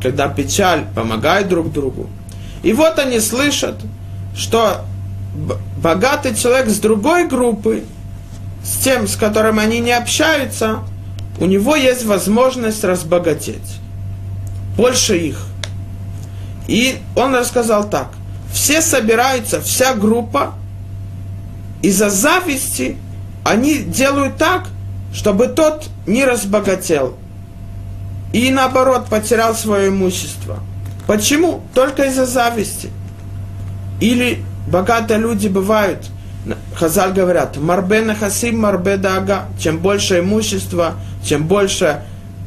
[0.03, 2.09] Когда печаль, помогают друг другу.
[2.61, 3.75] И вот они слышат,
[4.35, 4.81] что
[5.81, 7.85] богатый человек с другой группы
[8.65, 10.79] с тем, с которым они не общаются,
[11.39, 13.79] у него есть возможность разбогатеть.
[14.75, 15.45] Больше их.
[16.67, 18.09] И он рассказал так.
[18.51, 20.53] Все собираются, вся группа,
[21.81, 22.97] из-за зависти
[23.45, 24.67] они делают так,
[25.13, 27.15] чтобы тот не разбогател.
[28.33, 30.59] И наоборот, потерял свое имущество.
[31.07, 31.63] Почему?
[31.73, 32.89] Только из-за зависти.
[33.99, 36.05] Или богатые люди бывают,
[36.73, 39.45] Хазаль говорят, марбе хасим, марбе дага.
[39.59, 40.93] Чем больше имущества,
[41.23, 42.01] чем больше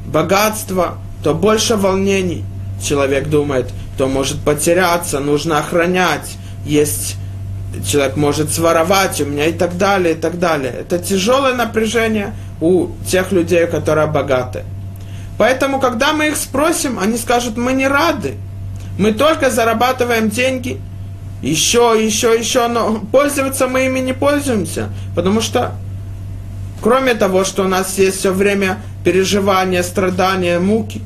[0.06, 2.44] богатства, то больше волнений.
[2.82, 7.16] Человек думает, то может потеряться, нужно охранять, есть
[7.86, 10.72] человек может своровать у меня и так далее, и так далее.
[10.80, 14.64] Это тяжелое напряжение у тех людей, которые богаты.
[15.38, 18.34] Поэтому, когда мы их спросим, они скажут, мы не рады.
[18.98, 20.80] Мы только зарабатываем деньги,
[21.42, 25.72] еще, еще, еще, но пользоваться мы ими не пользуемся, потому что
[26.80, 31.00] кроме того, что у нас есть все время переживания, страдания, муки,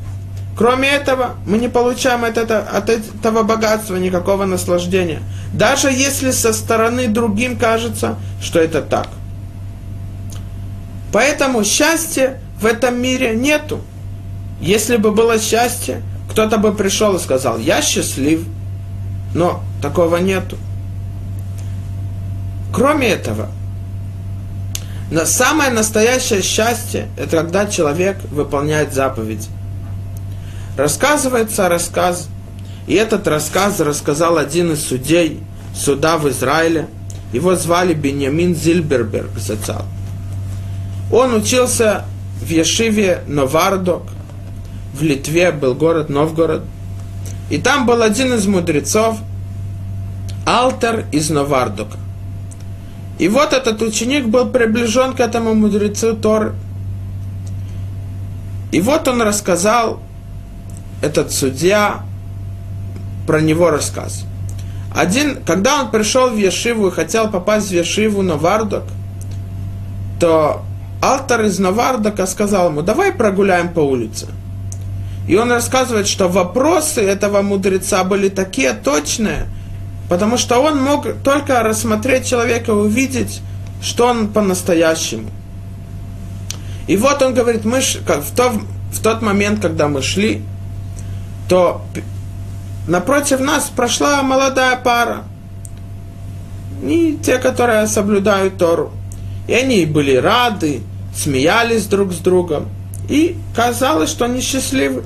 [0.56, 5.22] кроме этого мы не получаем от, это, от этого богатства никакого наслаждения.
[5.52, 9.08] Даже если со стороны другим кажется, что это так.
[11.12, 13.80] Поэтому счастья в этом мире нету.
[14.60, 18.44] Если бы было счастье, кто-то бы пришел и сказал, я счастлив.
[19.34, 20.56] Но такого нету.
[22.72, 23.48] Кроме этого,
[25.24, 29.48] самое настоящее счастье– это когда человек выполняет заповедь.
[30.76, 32.28] Рассказывается рассказ,
[32.86, 35.40] и этот рассказ рассказал один из судей
[35.74, 36.88] суда в Израиле.
[37.32, 39.84] Его звали Беньямин Зильберберг Зацал.
[41.10, 42.04] Он учился
[42.40, 44.02] в Ешиве Новардок,
[44.92, 46.62] в Литве был город Новгород.
[47.50, 49.18] И там был один из мудрецов,
[50.46, 51.96] Алтер из Новардока.
[53.18, 56.54] И вот этот ученик был приближен к этому мудрецу Тор.
[58.72, 60.00] И вот он рассказал,
[61.02, 62.00] этот судья,
[63.26, 64.24] про него рассказ.
[64.94, 68.84] Один, когда он пришел в Ешиву и хотел попасть в Ешиву Новардок,
[70.18, 70.62] то
[71.02, 74.26] Алтер из Новардока сказал ему, давай прогуляем по улице.
[75.28, 79.48] И он рассказывает, что вопросы этого мудреца были такие точные,
[80.08, 83.40] Потому что он мог только рассмотреть человека и увидеть,
[83.82, 85.30] что он по-настоящему.
[86.86, 88.52] И вот он говорит, мы в, то,
[88.92, 90.42] в тот момент, когда мы шли,
[91.48, 91.84] то
[92.86, 95.24] напротив нас прошла молодая пара.
[96.82, 98.92] И те, которые соблюдают Тору.
[99.46, 100.82] И они были рады,
[101.14, 102.68] смеялись друг с другом.
[103.08, 105.04] И казалось, что они счастливы.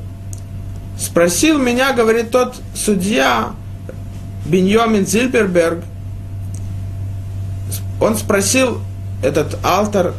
[0.99, 3.53] Спросил меня, говорит тот судья,
[4.47, 5.84] Беньямин Зильберберг,
[8.01, 8.80] он спросил
[9.22, 10.14] этот алтар,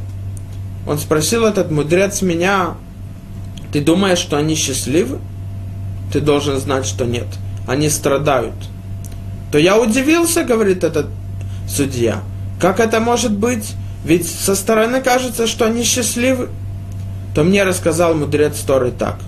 [0.87, 2.75] он спросил этот мудрец меня,
[3.71, 5.19] ты думаешь, что они счастливы?
[6.11, 7.27] Ты должен знать, что нет.
[7.67, 8.55] Они страдают.
[9.51, 11.07] То я удивился, говорит этот
[11.67, 12.21] судья.
[12.59, 13.73] Как это может быть?
[14.03, 16.49] Ведь со стороны кажется, что они счастливы.
[17.35, 19.19] То мне рассказал мудрец Торы так.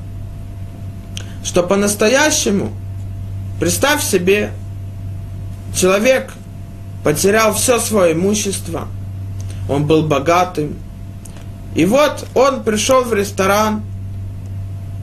[1.43, 2.71] Что по-настоящему,
[3.59, 4.51] представь себе,
[5.75, 6.31] Человек
[7.03, 8.87] потерял все свое имущество,
[9.67, 10.75] он был богатым.
[11.75, 13.81] И вот он пришел в ресторан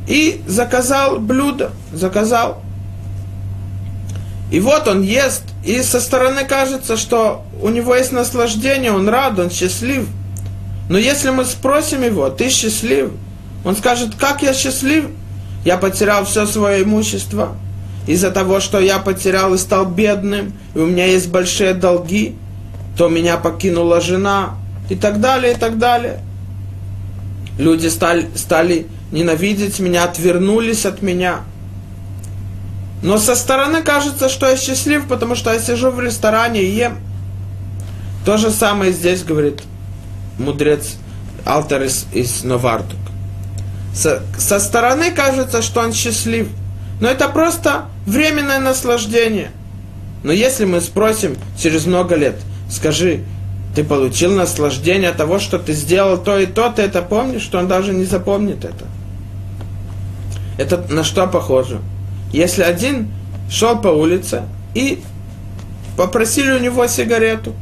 [0.07, 2.63] и заказал блюдо, заказал.
[4.51, 9.39] И вот он ест, и со стороны кажется, что у него есть наслаждение, он рад,
[9.39, 10.09] он счастлив.
[10.89, 13.13] Но если мы спросим его, ты счастлив?
[13.65, 15.07] Он скажет, как я счастлив?
[15.65, 17.55] Я потерял все свое имущество
[18.07, 22.35] из-за того, что я потерял и стал бедным, и у меня есть большие долги,
[22.97, 24.55] то меня покинула жена,
[24.91, 26.21] и так далее, и так далее.
[27.59, 31.41] Люди стали, стали ненавидеть меня, отвернулись от меня.
[33.03, 36.99] Но со стороны кажется, что я счастлив, потому что я сижу в ресторане и ем.
[38.25, 39.63] То же самое здесь говорит
[40.39, 40.97] мудрец
[41.45, 42.99] Алтер из, из Новартук.
[43.95, 46.49] Со, со стороны кажется, что он счастлив–
[47.01, 49.51] но это просто временное наслаждение.
[50.23, 52.37] Но если мы спросим через много лет,
[52.71, 53.25] скажи,
[53.75, 57.59] ты получил наслаждение от того, что ты сделал то и то, ты это помнишь, что
[57.59, 58.85] он даже не запомнит это.
[60.61, 61.81] Это на что похоже?
[62.35, 63.09] Если один
[63.51, 64.43] шел по улице
[64.75, 65.03] и
[65.97, 67.55] попросили у него сигарету,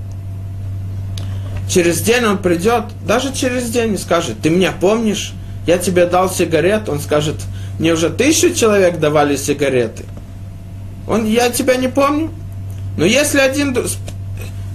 [1.70, 5.32] через день он придет, даже через день и скажет, ты меня помнишь,
[5.64, 7.36] я тебе дал сигарет, он скажет,
[7.78, 10.04] мне уже тысячу человек давали сигареты.
[11.06, 12.30] Он, я тебя не помню.
[12.96, 13.78] Но если один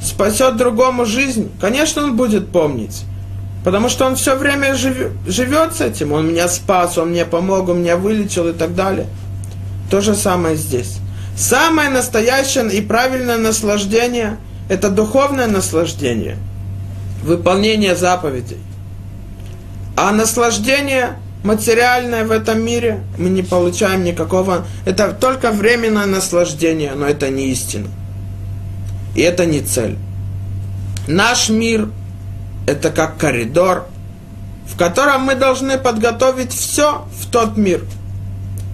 [0.01, 3.03] спасет другому жизнь, конечно, он будет помнить.
[3.64, 6.11] Потому что он все время живет, живет с этим.
[6.11, 9.07] Он меня спас, он мне помог, он меня вылечил и так далее.
[9.89, 10.97] То же самое здесь.
[11.36, 14.38] Самое настоящее и правильное наслаждение–
[14.70, 16.38] это духовное наслаждение,
[17.24, 18.59] выполнение заповедей.
[19.95, 24.66] А наслаждение материальное в этом мире мы не получаем никакого.
[24.86, 27.88] Это только временное наслаждение, но это не истина.
[29.16, 29.97] И это не цель.
[31.07, 31.89] Наш мир–
[32.66, 33.86] это как коридор,
[34.66, 37.84] в котором мы должны подготовить все в тот мир.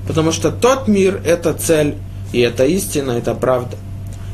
[0.07, 1.97] Потому что тот мир– это цель,
[2.31, 3.77] и это истина, это правда.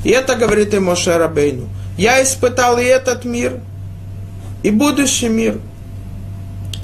[0.03, 1.68] И это говорит и Моше Рабейну.
[1.97, 3.60] Я испытал и этот мир,
[4.64, 5.60] и будущий мир.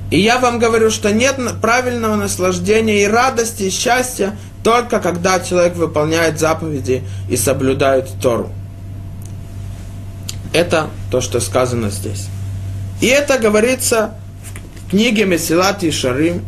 [0.09, 5.75] И я вам говорю, что нет правильного наслаждения и радости, и счастья только когда человек
[5.75, 8.49] выполняет заповеди и соблюдает Тору.
[10.53, 12.27] Это то, что сказано здесь.
[13.01, 14.15] И это говорится
[14.75, 16.45] в книге Месилат и Шарим,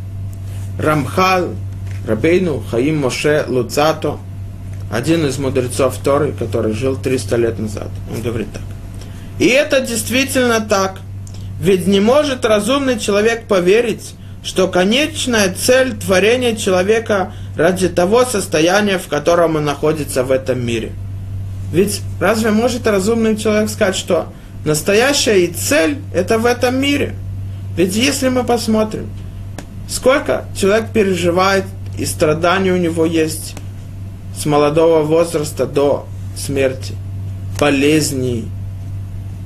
[0.79, 1.49] Рамхал,
[2.07, 4.19] Рабейну, Хаим Моше, Луцато,
[4.91, 7.89] один из мудрецов Торы, который жил 300 лет назад.
[8.13, 8.61] Он говорит так.
[9.39, 10.99] И это действительно так.
[11.59, 19.07] Ведь не может разумный человек поверить, что конечная цель творения человека ради того состояния, в
[19.07, 20.91] котором он находится в этом мире–
[21.73, 24.27] ведь разве может разумный человек сказать, что
[24.65, 27.15] настоящая и цель это в этом мире?
[27.75, 29.09] Ведь если мы посмотрим,
[29.87, 31.65] сколько человек переживает
[31.97, 33.55] и страданий у него есть
[34.37, 36.07] с молодого возраста до
[36.37, 36.95] смерти,
[37.59, 38.45] болезней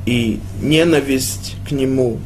[0.05, 2.19] и ненависть к нему,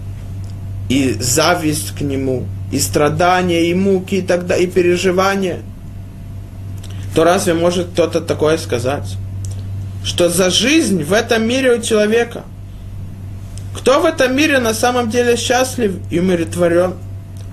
[0.89, 5.59] и зависть к нему, и страдания, и муки, и тогда и переживания,
[7.15, 9.17] то разве может кто-то такое сказать?
[10.03, 12.43] что за жизнь в этом мире у человека.
[13.75, 16.95] Кто в этом мире на самом деле счастлив и умиротворен?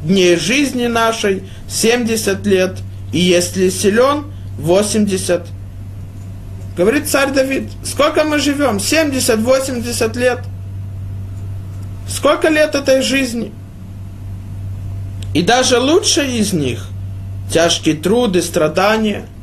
[0.02, 2.78] Дней жизни нашей 70 лет,
[3.12, 4.24] и если силен,
[4.58, 5.46] 80.
[6.76, 8.76] Говорит царь Давид, сколько мы живем?
[8.76, 10.40] 70-80 лет.
[12.08, 13.52] Сколько лет этой жизни?
[15.34, 16.86] И даже лучшие из них,
[17.50, 19.26] тяжкие труды, страдания–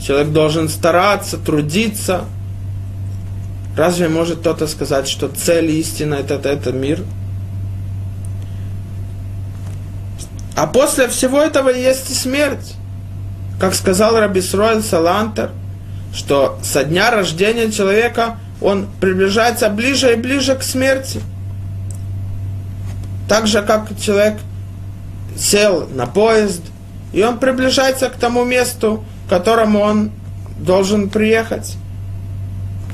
[0.00, 2.24] Человек должен стараться, трудиться.
[3.76, 7.02] Разве может кто-то сказать, что цель истина это, это, это мир?
[10.56, 12.74] А после всего этого есть и смерть.
[13.60, 15.50] Как сказал Рабисроэль Салантер,
[16.14, 21.20] что со дня рождения человека он приближается ближе и ближе к смерти.
[23.28, 24.38] Так же, как человек
[25.36, 26.62] сел на поезд,
[27.12, 30.10] и он приближается к тому месту, к которому он
[30.58, 31.76] должен приехать.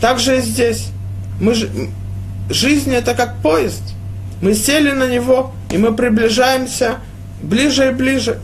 [0.02, 0.88] Так же и здесь.
[1.40, 1.54] Мы,
[2.50, 3.82] жизнь это как поезд.
[4.42, 6.96] Мы сели на него, и мы приближаемся
[7.40, 8.40] ближе и ближе.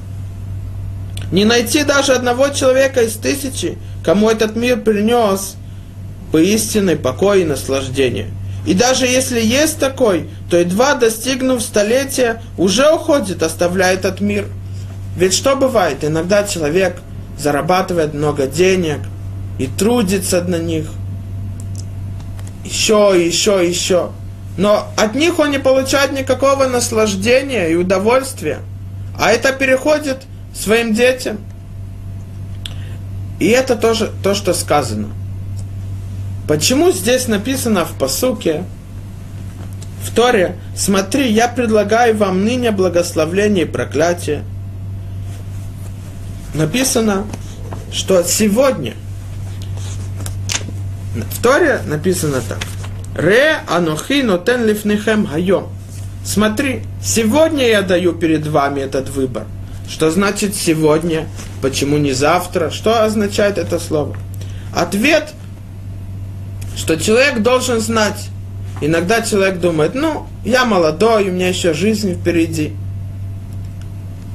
[1.33, 5.57] Не найти даже одного человека из тысячи, кому этот мир принес
[6.31, 8.29] поистинный покой и наслаждение.
[8.65, 14.47] И даже если есть такой, то едва достигнув столетия, уже уходит, оставляя этот мир.
[15.17, 16.05] Ведь что бывает?
[16.05, 17.01] Иногда человек
[17.37, 19.01] зарабатывает много денег
[19.59, 20.87] и трудится на них.
[22.69, 24.11] Еще, еще, еще.
[24.57, 28.61] Но от них он не получает никакого наслаждения и удовольствия.
[29.19, 30.19] А это переходит
[30.55, 31.39] своим детям.
[33.39, 35.09] И это тоже то, что сказано.
[36.47, 38.65] Почему здесь написано в посуке,
[40.03, 44.43] в Торе, смотри, я предлагаю вам ныне благословление и проклятие–
[46.55, 47.27] написано,
[47.93, 48.95] что сегодня
[51.15, 52.59] в Торе написано так.
[53.15, 55.69] Ре анохи нотен лифнехем хайом.
[56.25, 59.45] Смотри, сегодня я даю перед вами этот выбор.
[59.89, 61.27] Что значит сегодня?
[61.63, 62.71] Почему не завтра?
[62.71, 64.17] Что означает это слово?
[64.75, 65.33] Ответ,
[66.77, 68.29] что человек должен знать.
[68.81, 72.75] Иногда человек думает, ну, я молодой, у меня еще жизнь впереди.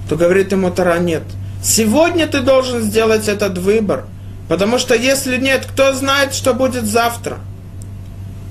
[0.09, 1.23] То говорит ему Тара, нет–
[1.63, 4.03] Сегодня ты должен сделать этот выбор.
[4.47, 7.39] Потому что если нет, кто знает, что будет завтра?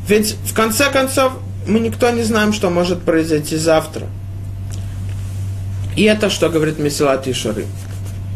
[0.08, 1.32] Ведь в конце концов
[1.66, 4.06] мы никто не знаем, что может произойти завтра.
[5.94, 7.66] И это что говорит Месилат Ишары.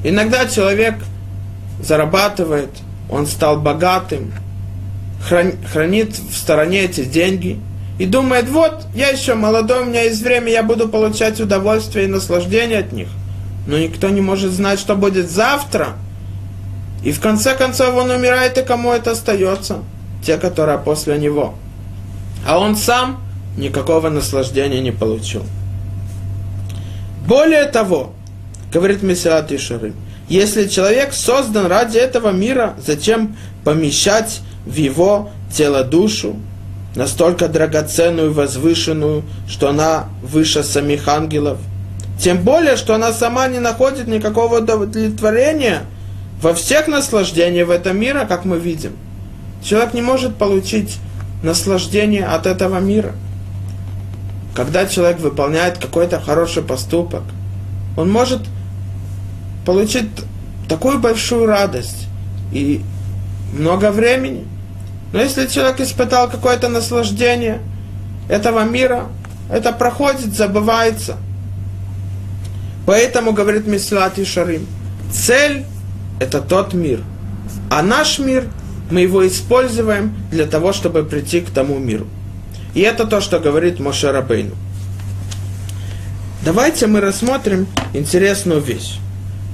[0.04, 0.96] Иногда человек
[1.80, 2.70] зарабатывает,
[3.10, 4.32] он стал богатым,
[5.28, 7.58] хранит в стороне эти деньги
[7.98, 12.08] и думает, вот, я еще молодой, у меня есть время, я буду получать удовольствие и
[12.08, 13.08] наслаждение от них–
[13.66, 15.94] но никто не может знать, что будет завтра.
[17.06, 19.84] И в конце концов он умирает, и кому это остается?
[20.24, 21.54] Те, которые после него.
[22.44, 23.22] А он сам
[23.56, 25.44] никакого наслаждения не получил.
[27.24, 28.12] Более того,
[28.72, 29.94] говорит Мессиат Ишарым,
[30.28, 36.34] если человек создан ради этого мира, зачем помещать в его тело душу,
[36.96, 41.58] настолько драгоценную возвышенную, что она выше самих ангелов?
[42.18, 45.82] Тем более, что она сама не находит никакого удовлетворения
[46.40, 48.92] во всех наслаждениях этом мире, как мы видим.
[49.62, 50.98] Человек не может получить
[51.42, 53.12] наслаждение от этого мира–
[54.56, 57.22] когда человек выполняет какой-то хороший поступок,
[57.96, 58.40] он может
[59.66, 60.08] получить
[60.66, 62.08] такую большую радость
[62.52, 62.80] и
[63.52, 64.46] много времени.
[65.12, 67.60] Но если человек испытал какое-то наслаждение
[68.30, 69.08] этого мира,
[69.50, 71.16] это проходит, забывается.
[72.86, 74.66] Поэтому, говорит Мислат и Шарим,
[75.12, 75.66] цель–
[76.20, 77.00] это тот мир.
[77.70, 78.44] А наш мир,
[78.90, 82.06] мы его используем для того, чтобы прийти к тому миру.
[82.74, 84.54] И это то, что говорит Моше Рабейну.
[86.44, 88.98] Давайте мы рассмотрим интересную вещь.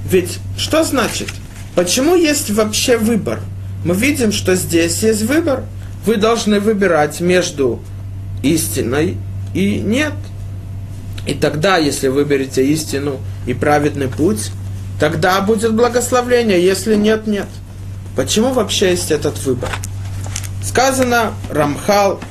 [0.05, 1.29] Ведь что значит?
[1.75, 3.39] Почему есть вообще выбор?
[3.83, 5.63] Мы видим, что здесь есть выбор.
[6.05, 7.79] Вы должны выбирать между
[8.43, 9.17] истиной
[9.53, 10.13] и нет.
[11.25, 14.51] И тогда, если выберете истину и праведный путь,
[15.03, 17.47] тогда будет благословление, если нет, нет.
[18.15, 19.69] Почему вообще есть этот выбор?
[20.63, 22.21] Сказано Рамхал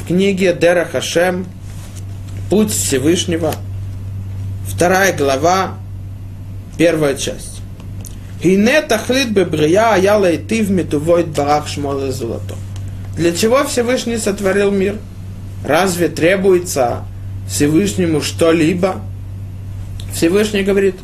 [0.00, 1.44] в книге Дера Хашем
[2.48, 3.54] «Путь Всевышнего»,
[4.66, 5.74] вторая глава,
[6.78, 7.60] первая часть.
[8.42, 12.54] Хине тахлит бебрия аяла и ты в метувойт барах золото.
[13.18, 14.96] Для чего Всевышний сотворил мир?
[15.62, 17.04] Разве требуется
[17.50, 19.02] Всевышнему что-либо?
[20.14, 20.94] Всевышний говорит,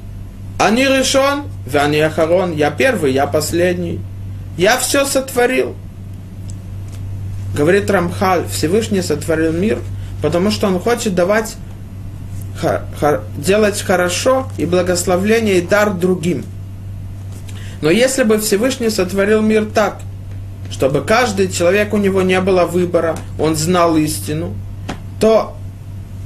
[0.61, 3.99] они решен, они ахарон, я первый, я последний.
[4.59, 5.75] Я все сотворил.
[7.57, 9.79] Говорит Рамхаль, Всевышний сотворил мир,
[10.21, 11.57] потому что он хочет давать,
[13.39, 16.45] делать хорошо и благословление и дар другим.
[17.81, 20.03] Но если бы Всевышний сотворил мир так,
[20.71, 24.55] чтобы каждый человек у него не было выбора, он знал истину,
[25.19, 25.57] то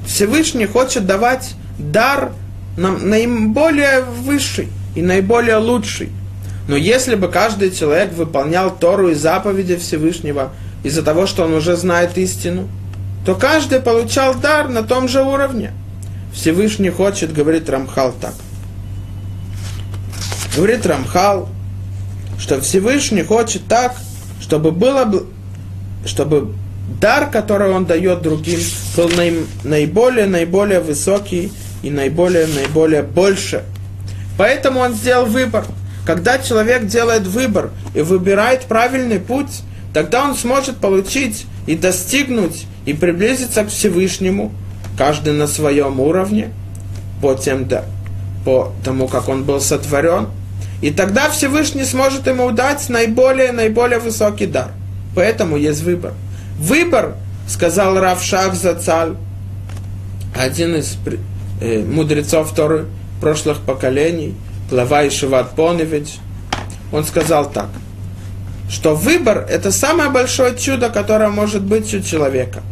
[0.04, 2.32] Всевышний хочет давать дар
[2.76, 6.10] наиболее высший и наиболее лучший.
[6.68, 10.52] Но если бы каждый человек выполнял Тору и заповеди Всевышнего–
[10.84, 12.68] из-за того, что он уже знает истину,
[13.26, 15.72] то каждый получал дар на том же уровне.
[16.32, 18.34] Всевышний хочет, говорит Рамхал так.
[20.54, 21.48] Говорит Рамхал,
[22.38, 23.96] что Всевышний хочет так,
[24.40, 25.24] чтобы было,
[26.04, 26.54] чтобы
[27.00, 28.60] дар, который он дает другим,
[28.96, 29.10] был
[29.64, 31.50] наиболее, наиболее высокий
[31.84, 33.62] и наиболее, наиболее больше.
[34.38, 35.66] Поэтому он сделал выбор.
[36.06, 39.62] Когда человек делает выбор и выбирает правильный путь,
[39.92, 44.50] тогда он сможет получить и достигнуть, и приблизиться к Всевышнему,
[44.96, 46.52] каждый на своем уровне,
[47.20, 47.84] по, тем, да,
[48.46, 50.28] по тому, как он был сотворен.
[50.80, 54.70] И тогда Всевышний сможет ему дать наиболее, наиболее высокий дар.
[55.14, 56.14] Поэтому есть выбор.
[56.58, 57.14] Выбор,
[57.46, 59.16] сказал Рав Шах Зацаль,
[60.34, 60.96] один из
[61.60, 62.86] э, мудрецов Торы
[63.20, 64.34] прошлых поколений,
[64.70, 66.16] глава Ишиват Поневич,
[66.92, 67.68] он сказал так–
[68.68, 72.62] что выбор– это самое большое чудо, которое может быть у человека.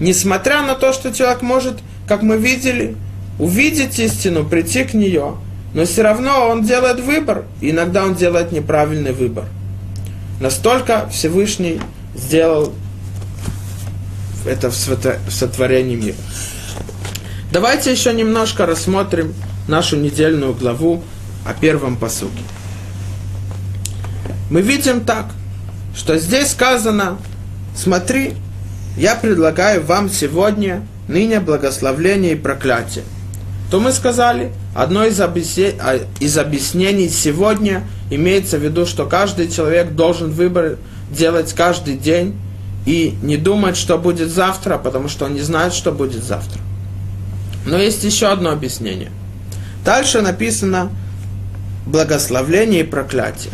[0.00, 2.96] Несмотря на то, что человек может, как мы видели,
[3.38, 5.34] увидеть истину, прийти к нее,
[5.74, 9.46] но все равно он делает выбор, и иногда он делает неправильный выбор.
[10.40, 11.80] Настолько Всевышний
[12.14, 12.72] сделал
[14.46, 16.16] это в сотворении мира.
[17.58, 19.34] Давайте еще немножко рассмотрим
[19.66, 21.02] нашу недельную главу
[21.44, 22.44] о первом посуке.
[24.48, 25.26] Мы видим так,
[25.92, 27.18] что здесь сказано,
[27.74, 28.34] смотри,
[28.96, 33.02] я предлагаю вам сегодня ныне благословление и проклятие.
[33.72, 39.50] То мы сказали, одно из, объяснений, а, из объяснений сегодня имеется в виду, что каждый
[39.50, 40.78] человек должен выбор
[41.10, 42.36] делать каждый день
[42.86, 46.60] и не думать, что будет завтра, потому что он не знает, что будет завтра.
[47.68, 49.10] Но есть еще одно объяснение.
[49.84, 50.90] Дальше написано
[51.86, 53.52] благословление и проклятие.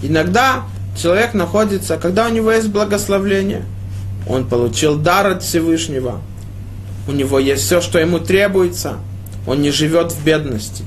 [0.00, 0.62] Иногда
[0.96, 3.64] человек находится, когда у него есть благословление,
[4.28, 6.20] он получил дар от Всевышнего,
[7.08, 8.98] у него есть все, что ему требуется,
[9.44, 10.84] он не живет в бедности.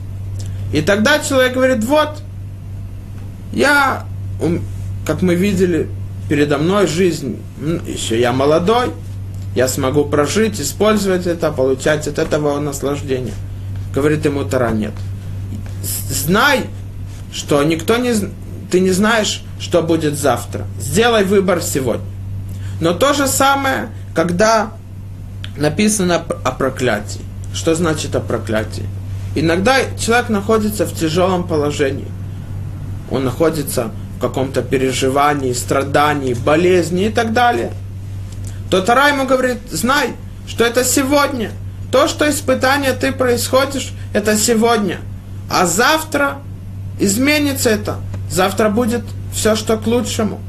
[0.72, 2.22] И тогда человек говорит, вот,
[3.52, 4.06] я,
[5.06, 5.90] как мы видели,
[6.30, 7.38] передо мной жизнь,
[7.86, 8.92] еще я молодой,
[9.56, 13.34] я смогу прожить, использовать это, получать от этого наслаждение.
[13.94, 14.94] Говорит ему Тара, нет.
[16.10, 16.68] Знай,
[17.34, 18.14] что никто не,
[18.70, 20.66] ты не знаешь, что будет завтра.
[20.80, 22.06] Сделай выбор сегодня.
[22.80, 24.72] Но то же самое, когда
[25.58, 27.22] написано о проклятии.
[27.54, 28.86] Что значит о проклятии?
[29.36, 32.08] Иногда человек находится в тяжелом положении.
[33.10, 37.74] Он находится в каком-то переживании, страдании, болезни и так далее.
[38.72, 40.14] То Тара ему говорит, знай,
[40.48, 41.52] что это сегодня.
[41.92, 45.00] То, что испытание ты происходишь, это сегодня.
[45.50, 46.38] А завтра
[46.98, 47.98] изменится это.
[48.30, 49.04] Завтра будет
[49.34, 50.40] все, что к лучшему.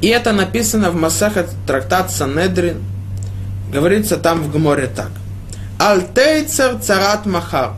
[0.00, 2.82] И это написано в Масахат трактат Санедрин.
[3.72, 5.12] Говорится там в Гморе так.
[5.78, 7.74] Альтейцер царат махар.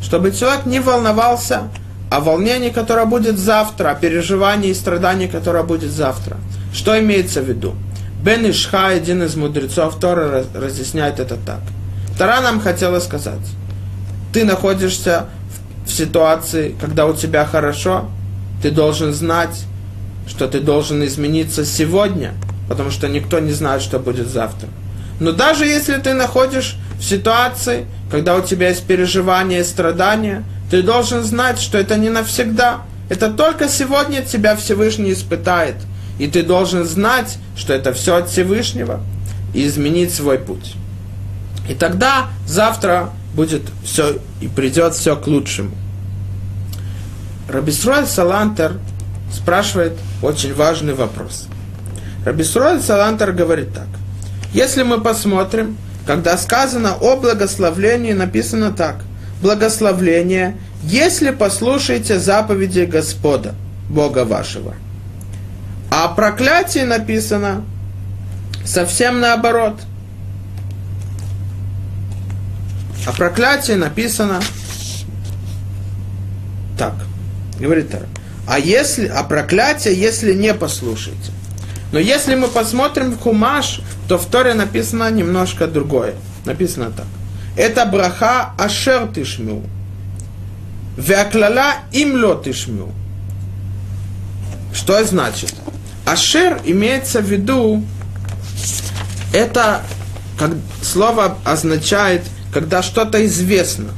[0.00, 1.64] Чтобы человек не волновался
[2.12, 6.36] о волнении, которое будет завтра, о переживании и страдании, которое будет завтра.
[6.72, 7.74] Что имеется в виду?
[8.26, 11.60] Бен Ишха, один из мудрецов Тора, разъясняет это так.
[12.18, 13.38] Тара нам хотела сказать,
[14.32, 15.26] ты находишься
[15.86, 18.10] в ситуации, когда у тебя хорошо,
[18.60, 19.62] ты должен знать,
[20.26, 22.34] что ты должен измениться сегодня,
[22.68, 24.70] потому что никто не знает, что будет завтра.
[25.20, 30.82] Но даже если ты находишь в ситуации, когда у тебя есть переживания и страдания, ты
[30.82, 32.80] должен знать, что это не навсегда.
[33.08, 35.76] Это только сегодня тебя Всевышний испытает.
[36.18, 39.00] И ты должен знать, что это все от Всевышнего,
[39.54, 40.74] и изменить свой путь.
[41.68, 45.70] И тогда завтра будет все, и придет все к лучшему.
[47.48, 48.78] Рабисруэль Салантер
[49.32, 49.92] спрашивает
[50.22, 51.46] очень важный вопрос.
[52.24, 53.86] Рабисруэль Салантер говорит так.
[54.52, 59.04] Если мы посмотрим, когда сказано о благословлении, написано так.
[59.42, 63.54] Благословление, если послушаете заповеди Господа,
[63.90, 64.74] Бога вашего.
[65.90, 67.64] А о проклятии написано
[68.64, 69.80] совсем наоборот.
[73.06, 74.40] О проклятии написано
[76.76, 76.94] так.
[77.58, 78.06] Говорит так.
[78.46, 81.32] А если, а проклятие, если не послушаете.
[81.92, 86.14] Но если мы посмотрим в Хумаш, то в Торе написано немножко другое.
[86.44, 87.06] Написано так.
[87.56, 89.62] Это браха ашер тишмю.
[90.96, 92.92] Веаклала им ло тишмю.
[94.72, 95.54] Что значит?
[96.06, 97.84] Ашер имеется в виду,
[99.32, 99.82] это
[100.38, 103.90] как, слово означает, когда что-то известно.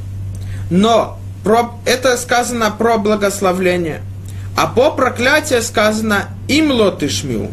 [0.70, 4.00] Но про, это сказано про благословление.
[4.56, 7.50] А по проклятию сказано им лотышмю.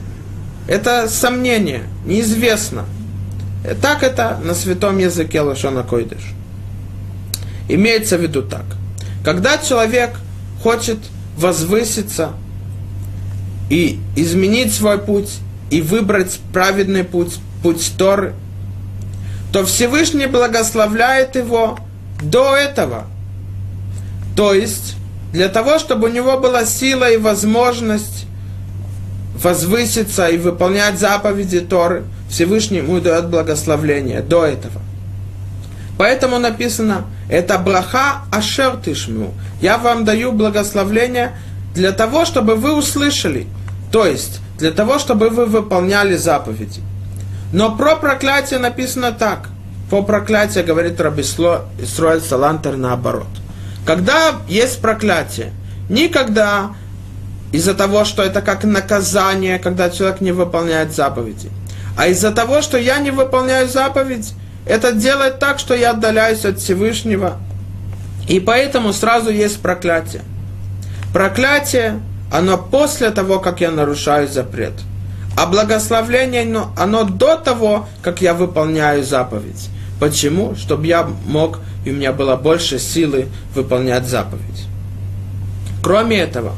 [0.68, 2.86] Это сомнение, неизвестно.
[3.82, 6.24] Так это на святом языке Лашона Койдыш.
[7.68, 8.64] Имеется в виду так.
[9.24, 10.12] Когда человек
[10.64, 10.99] хочет
[11.36, 12.32] возвыситься
[13.70, 15.39] и изменить свой путь,
[15.70, 18.34] и выбрать праведный путь, путь Торы,
[19.51, 21.80] то Всевышний благословляет его
[22.22, 23.05] до этого.
[24.36, 24.95] То есть,
[25.32, 28.26] для того, чтобы у него была сила и возможность
[29.36, 34.82] возвыситься и выполнять заповеди Торы, Всевышний ему дает благословление до этого.
[35.97, 39.32] Поэтому написано, это браха ашер тишмю.
[39.61, 41.38] Я вам даю благословление
[41.76, 43.47] для того, чтобы вы услышали.
[43.91, 46.82] То есть, для того, чтобы вы выполняли заповеди.
[47.53, 49.49] Но про проклятие написано так.
[49.89, 53.28] По проклятию говорит Рабисло Исроэль Салантер наоборот–
[53.86, 55.53] когда есть проклятие,
[55.89, 56.71] никогда
[57.51, 61.49] из-за того, что это как наказание, когда человек не выполняет заповеди,
[61.95, 64.34] а из-за того, что я не выполняю заповедь,
[64.65, 67.38] это делает так, что я отдаляюсь от Всевышнего,
[68.28, 70.23] и поэтому сразу есть проклятие.
[71.16, 74.74] Проклятие, оно после того, как я нарушаю запрет.
[75.38, 79.70] А благословление, оно до того, как я выполняю заповедь.
[79.97, 80.57] Почему?
[80.57, 84.66] Чтобы я мог и у меня было больше силы выполнять заповедь.
[85.82, 86.51] Кроме этого,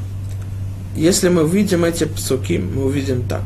[0.95, 3.43] если мы увидим эти псуки, мы увидим так.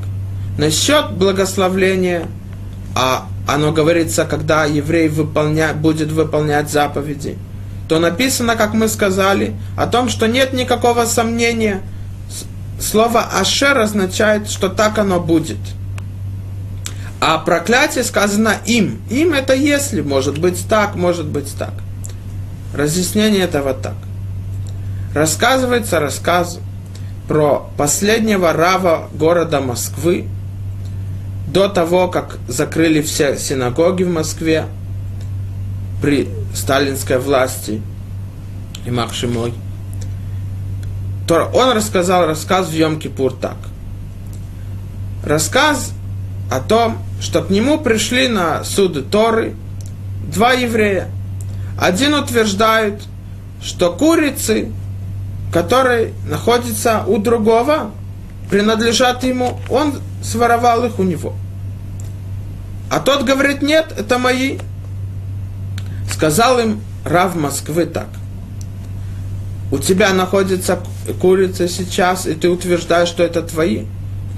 [0.58, 2.28] Насчет благословления,
[2.96, 7.38] а оно говорится, когда еврей выполня, будет выполнять заповеди,
[7.92, 11.82] то написано, как мы сказали, о том, что нет никакого сомнения.
[12.80, 15.58] Слово «ашер» означает, что так оно будет–
[17.20, 19.02] а проклятие сказано им.
[19.10, 21.74] Им это если, может быть так, может быть так.
[22.74, 23.96] Разъяснение этого так.
[25.14, 26.60] Рассказывается рассказ
[27.28, 30.30] про последнего рава города Москвы,
[31.46, 34.66] до того, как закрыли все синагоги в Москве
[36.02, 37.82] при сталинской власти,
[38.86, 39.54] и Махшимой.
[41.28, 43.58] То он рассказал рассказ в Йом-Кипур так.
[45.24, 45.94] Рассказ
[46.50, 49.56] о том, что к нему пришли на суд Торы
[50.34, 51.10] два еврея.
[51.80, 53.02] Один утверждает,
[53.64, 54.72] что курицы,
[55.54, 57.92] которые находятся у другого,
[58.50, 59.94] принадлежат ему, он
[60.24, 61.34] своровал их у него.
[62.90, 64.58] А тот говорит, нет, это мои.
[66.10, 68.08] Сказал им Рав Москвы так.
[69.72, 70.80] У тебя находится
[71.22, 73.86] курица сейчас, и ты утверждаешь, что это твои.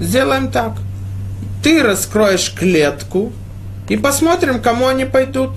[0.00, 0.74] Сделаем так.
[1.62, 3.32] Ты раскроешь клетку,
[3.88, 5.50] и посмотрим, кому они пойдут.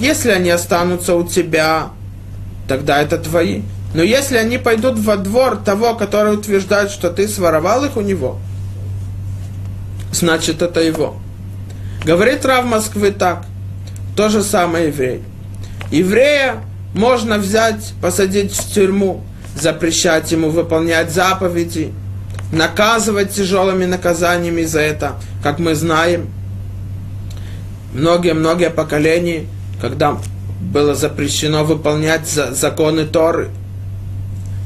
[0.00, 1.90] Если они останутся у тебя,
[2.66, 3.62] тогда это твои.
[3.94, 8.38] Но если они пойдут во двор того, который утверждает, что ты своровал их у него,
[10.12, 11.16] значит это его.
[12.04, 13.44] Говорит Рав Москвы так.
[14.16, 15.22] То же самое еврей.
[15.90, 16.56] Еврея
[16.94, 19.22] можно взять, посадить в тюрьму,
[19.54, 21.92] запрещать ему выполнять заповеди,
[22.52, 26.28] наказывать тяжелыми наказаниями за это, как мы знаем.
[27.92, 29.46] Многие-многие поколения,
[29.80, 30.18] когда
[30.60, 33.50] было запрещено выполнять законы Торы,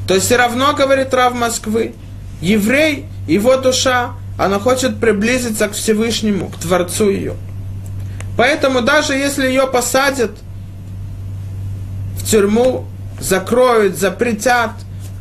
[0.08, 1.94] то все равно, говорит Рав Москвы,
[2.40, 7.34] еврей, его душа, она хочет приблизиться к Всевышнему, к Творцу ее.
[8.36, 10.32] Поэтому даже если ее посадят
[12.24, 12.86] тюрьму,
[13.20, 14.72] закроют, запретят,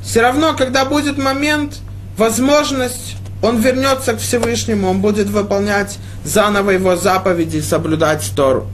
[0.04, 1.80] все равно, когда будет момент,
[2.18, 8.68] возможность, он вернется к Всевышнему, он будет выполнять заново его заповеди, соблюдать Тору.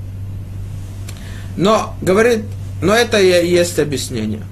[1.55, 2.43] Но, говорит,
[2.82, 4.43] но это и есть объяснение.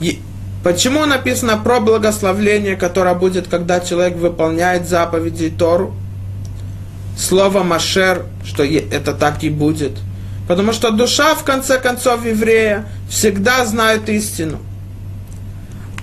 [0.00, 0.20] И
[0.64, 5.94] почему написано про благословление, которое будет, когда человек выполняет заповеди Тору?
[7.18, 9.92] Слово Машер, что это так и будет.
[10.46, 14.58] Потому что душа, в конце концов, еврея всегда знает истину.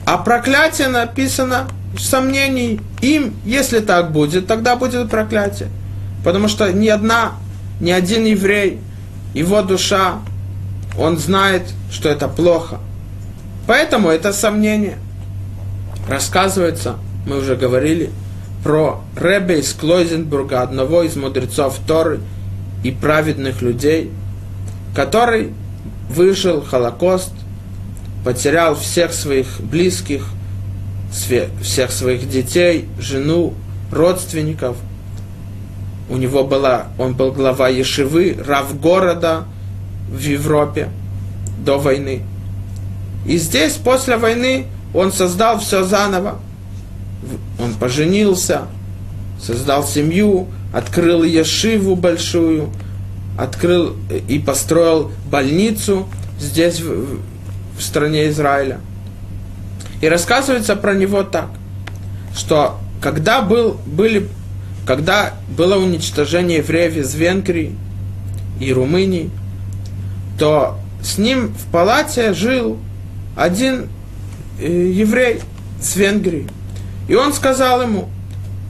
[0.05, 5.69] А проклятие написано в сомнении им, если так будет, тогда будет проклятие.
[6.23, 7.33] Потому что ни одна,
[7.79, 8.79] ни один еврей,
[9.33, 10.19] его душа,
[10.97, 12.79] он знает, что это плохо.
[13.65, 14.97] Поэтому это сомнение.
[16.07, 18.11] Рассказывается, мы уже говорили,
[18.63, 22.19] про Ребе из Клойзенбурга, одного из мудрецов Торы
[22.83, 24.11] и праведных людей,
[24.93, 25.53] который
[26.09, 27.31] выжил Холокост,
[28.23, 30.25] потерял всех своих близких,
[31.11, 33.53] всех своих детей, жену,
[33.91, 34.77] родственников.
[36.09, 39.45] У него была, он был глава Ешивы, рав города
[40.09, 40.89] в Европе
[41.59, 42.23] до войны.
[43.25, 46.39] И здесь, после войны, он создал все заново.
[47.59, 48.63] Он поженился,
[49.41, 52.69] создал семью, открыл Ешиву большую,
[53.37, 53.95] открыл
[54.27, 56.07] и построил больницу
[56.39, 57.19] здесь, в,
[57.77, 58.79] в стране Израиля.
[60.01, 61.49] И рассказывается про него так,
[62.35, 64.27] что когда, был, были,
[64.85, 67.75] когда было уничтожение евреев из Венгрии
[68.59, 69.29] и Румынии,
[70.37, 72.77] то с ним в палате жил
[73.35, 73.87] один
[74.59, 75.39] э, еврей
[75.81, 76.47] с Венгрии.
[77.07, 78.09] И он сказал ему,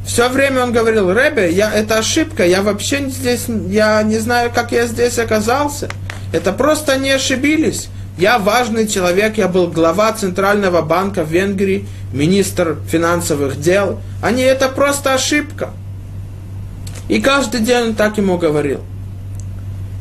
[0.05, 4.71] все время он говорил, Ребе, я, это ошибка, я вообще здесь, я не знаю, как
[4.71, 5.89] я здесь оказался.
[6.31, 7.89] Это просто не ошибились.
[8.17, 13.99] Я важный человек, я был глава Центрального банка в Венгрии, министр финансовых дел.
[14.31, 15.71] Не это просто ошибка.
[17.09, 18.81] И каждый день он так ему говорил.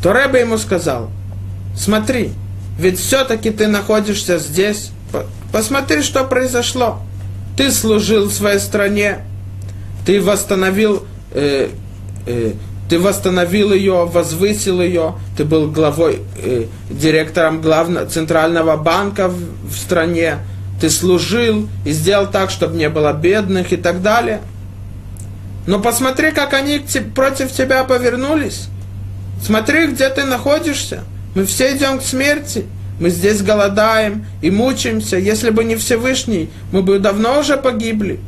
[0.03, 1.11] То Рэбе ему сказал,
[1.77, 2.33] смотри,
[2.79, 4.91] ведь все-таки ты находишься здесь,
[5.53, 7.01] посмотри, что произошло.
[7.57, 9.21] Ты служил своей стране,
[10.05, 11.71] ты восстановил, э,
[12.27, 12.53] э,
[12.89, 19.39] ты восстановил ее, возвысил ее, ты был главой, э, директором главного центрального банка в,
[19.69, 20.39] в стране,
[20.81, 24.41] ты служил и сделал так, чтобы не было бедных и так далее.
[25.67, 26.85] Но посмотри, как они
[27.15, 28.67] против тебя повернулись.
[29.45, 31.05] Смотри, где ты находишься.
[31.37, 32.67] Мы все идем к смерти.
[32.99, 35.19] Мы здесь голодаем и мучаемся.
[35.19, 38.19] Если бы не Всевышний, мы бы давно уже погибли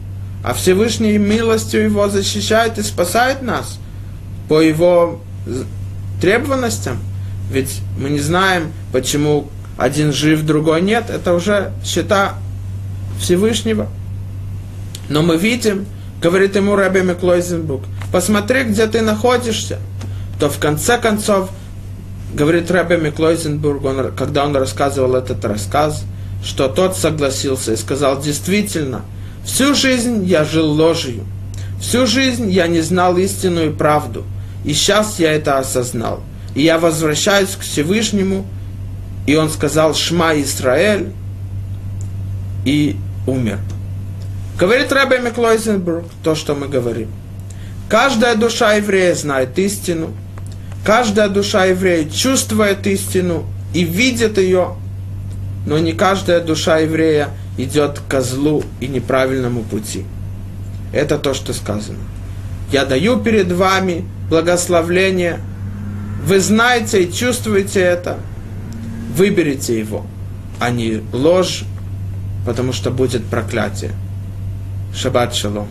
[0.44, 3.78] а Всевышний милостью Его защищает и спасает нас
[4.46, 5.20] по Его
[6.20, 6.98] требованностям.
[7.50, 11.08] Ведь мы не знаем, почему один жив, другой нет.
[11.08, 12.34] Это уже счета
[13.18, 13.88] Всевышнего.
[15.08, 15.86] Но мы видим,
[16.20, 17.82] говорит ему Раби Миклойзенбук,
[18.12, 19.78] посмотри, где ты находишься.
[20.38, 21.48] То в конце концов,
[22.34, 26.04] говорит Раби Миклойзенбург, он, когда он рассказывал этот рассказ,
[26.44, 29.06] что тот согласился и сказал, действительно–
[29.44, 31.24] Всю жизнь я жил ложью.
[31.80, 34.24] Всю жизнь я не знал истинную правду.
[34.64, 36.20] И сейчас я это осознал.
[36.54, 38.46] И я возвращаюсь к Всевышнему.
[39.26, 41.12] И он сказал «Шма Исраэль»
[42.64, 43.58] и умер.
[44.58, 47.10] Говорит Рабби Миклойзенбург то, что мы говорим.
[47.88, 50.12] Каждая душа еврея знает истину.
[50.84, 54.76] Каждая душа еврея чувствует истину и видит ее.
[55.66, 60.04] Но не каждая душа еврея– идет к козлу и неправильному пути.
[60.92, 61.98] Это то, что сказано.
[62.72, 65.40] Я даю перед вами благословление
[66.24, 68.18] вы знаете и чувствуете это,
[69.14, 70.06] выберите его,
[70.58, 71.64] а не ложь,
[72.46, 73.92] потому что будет проклятие.
[74.94, 75.68] Шаббат шалом.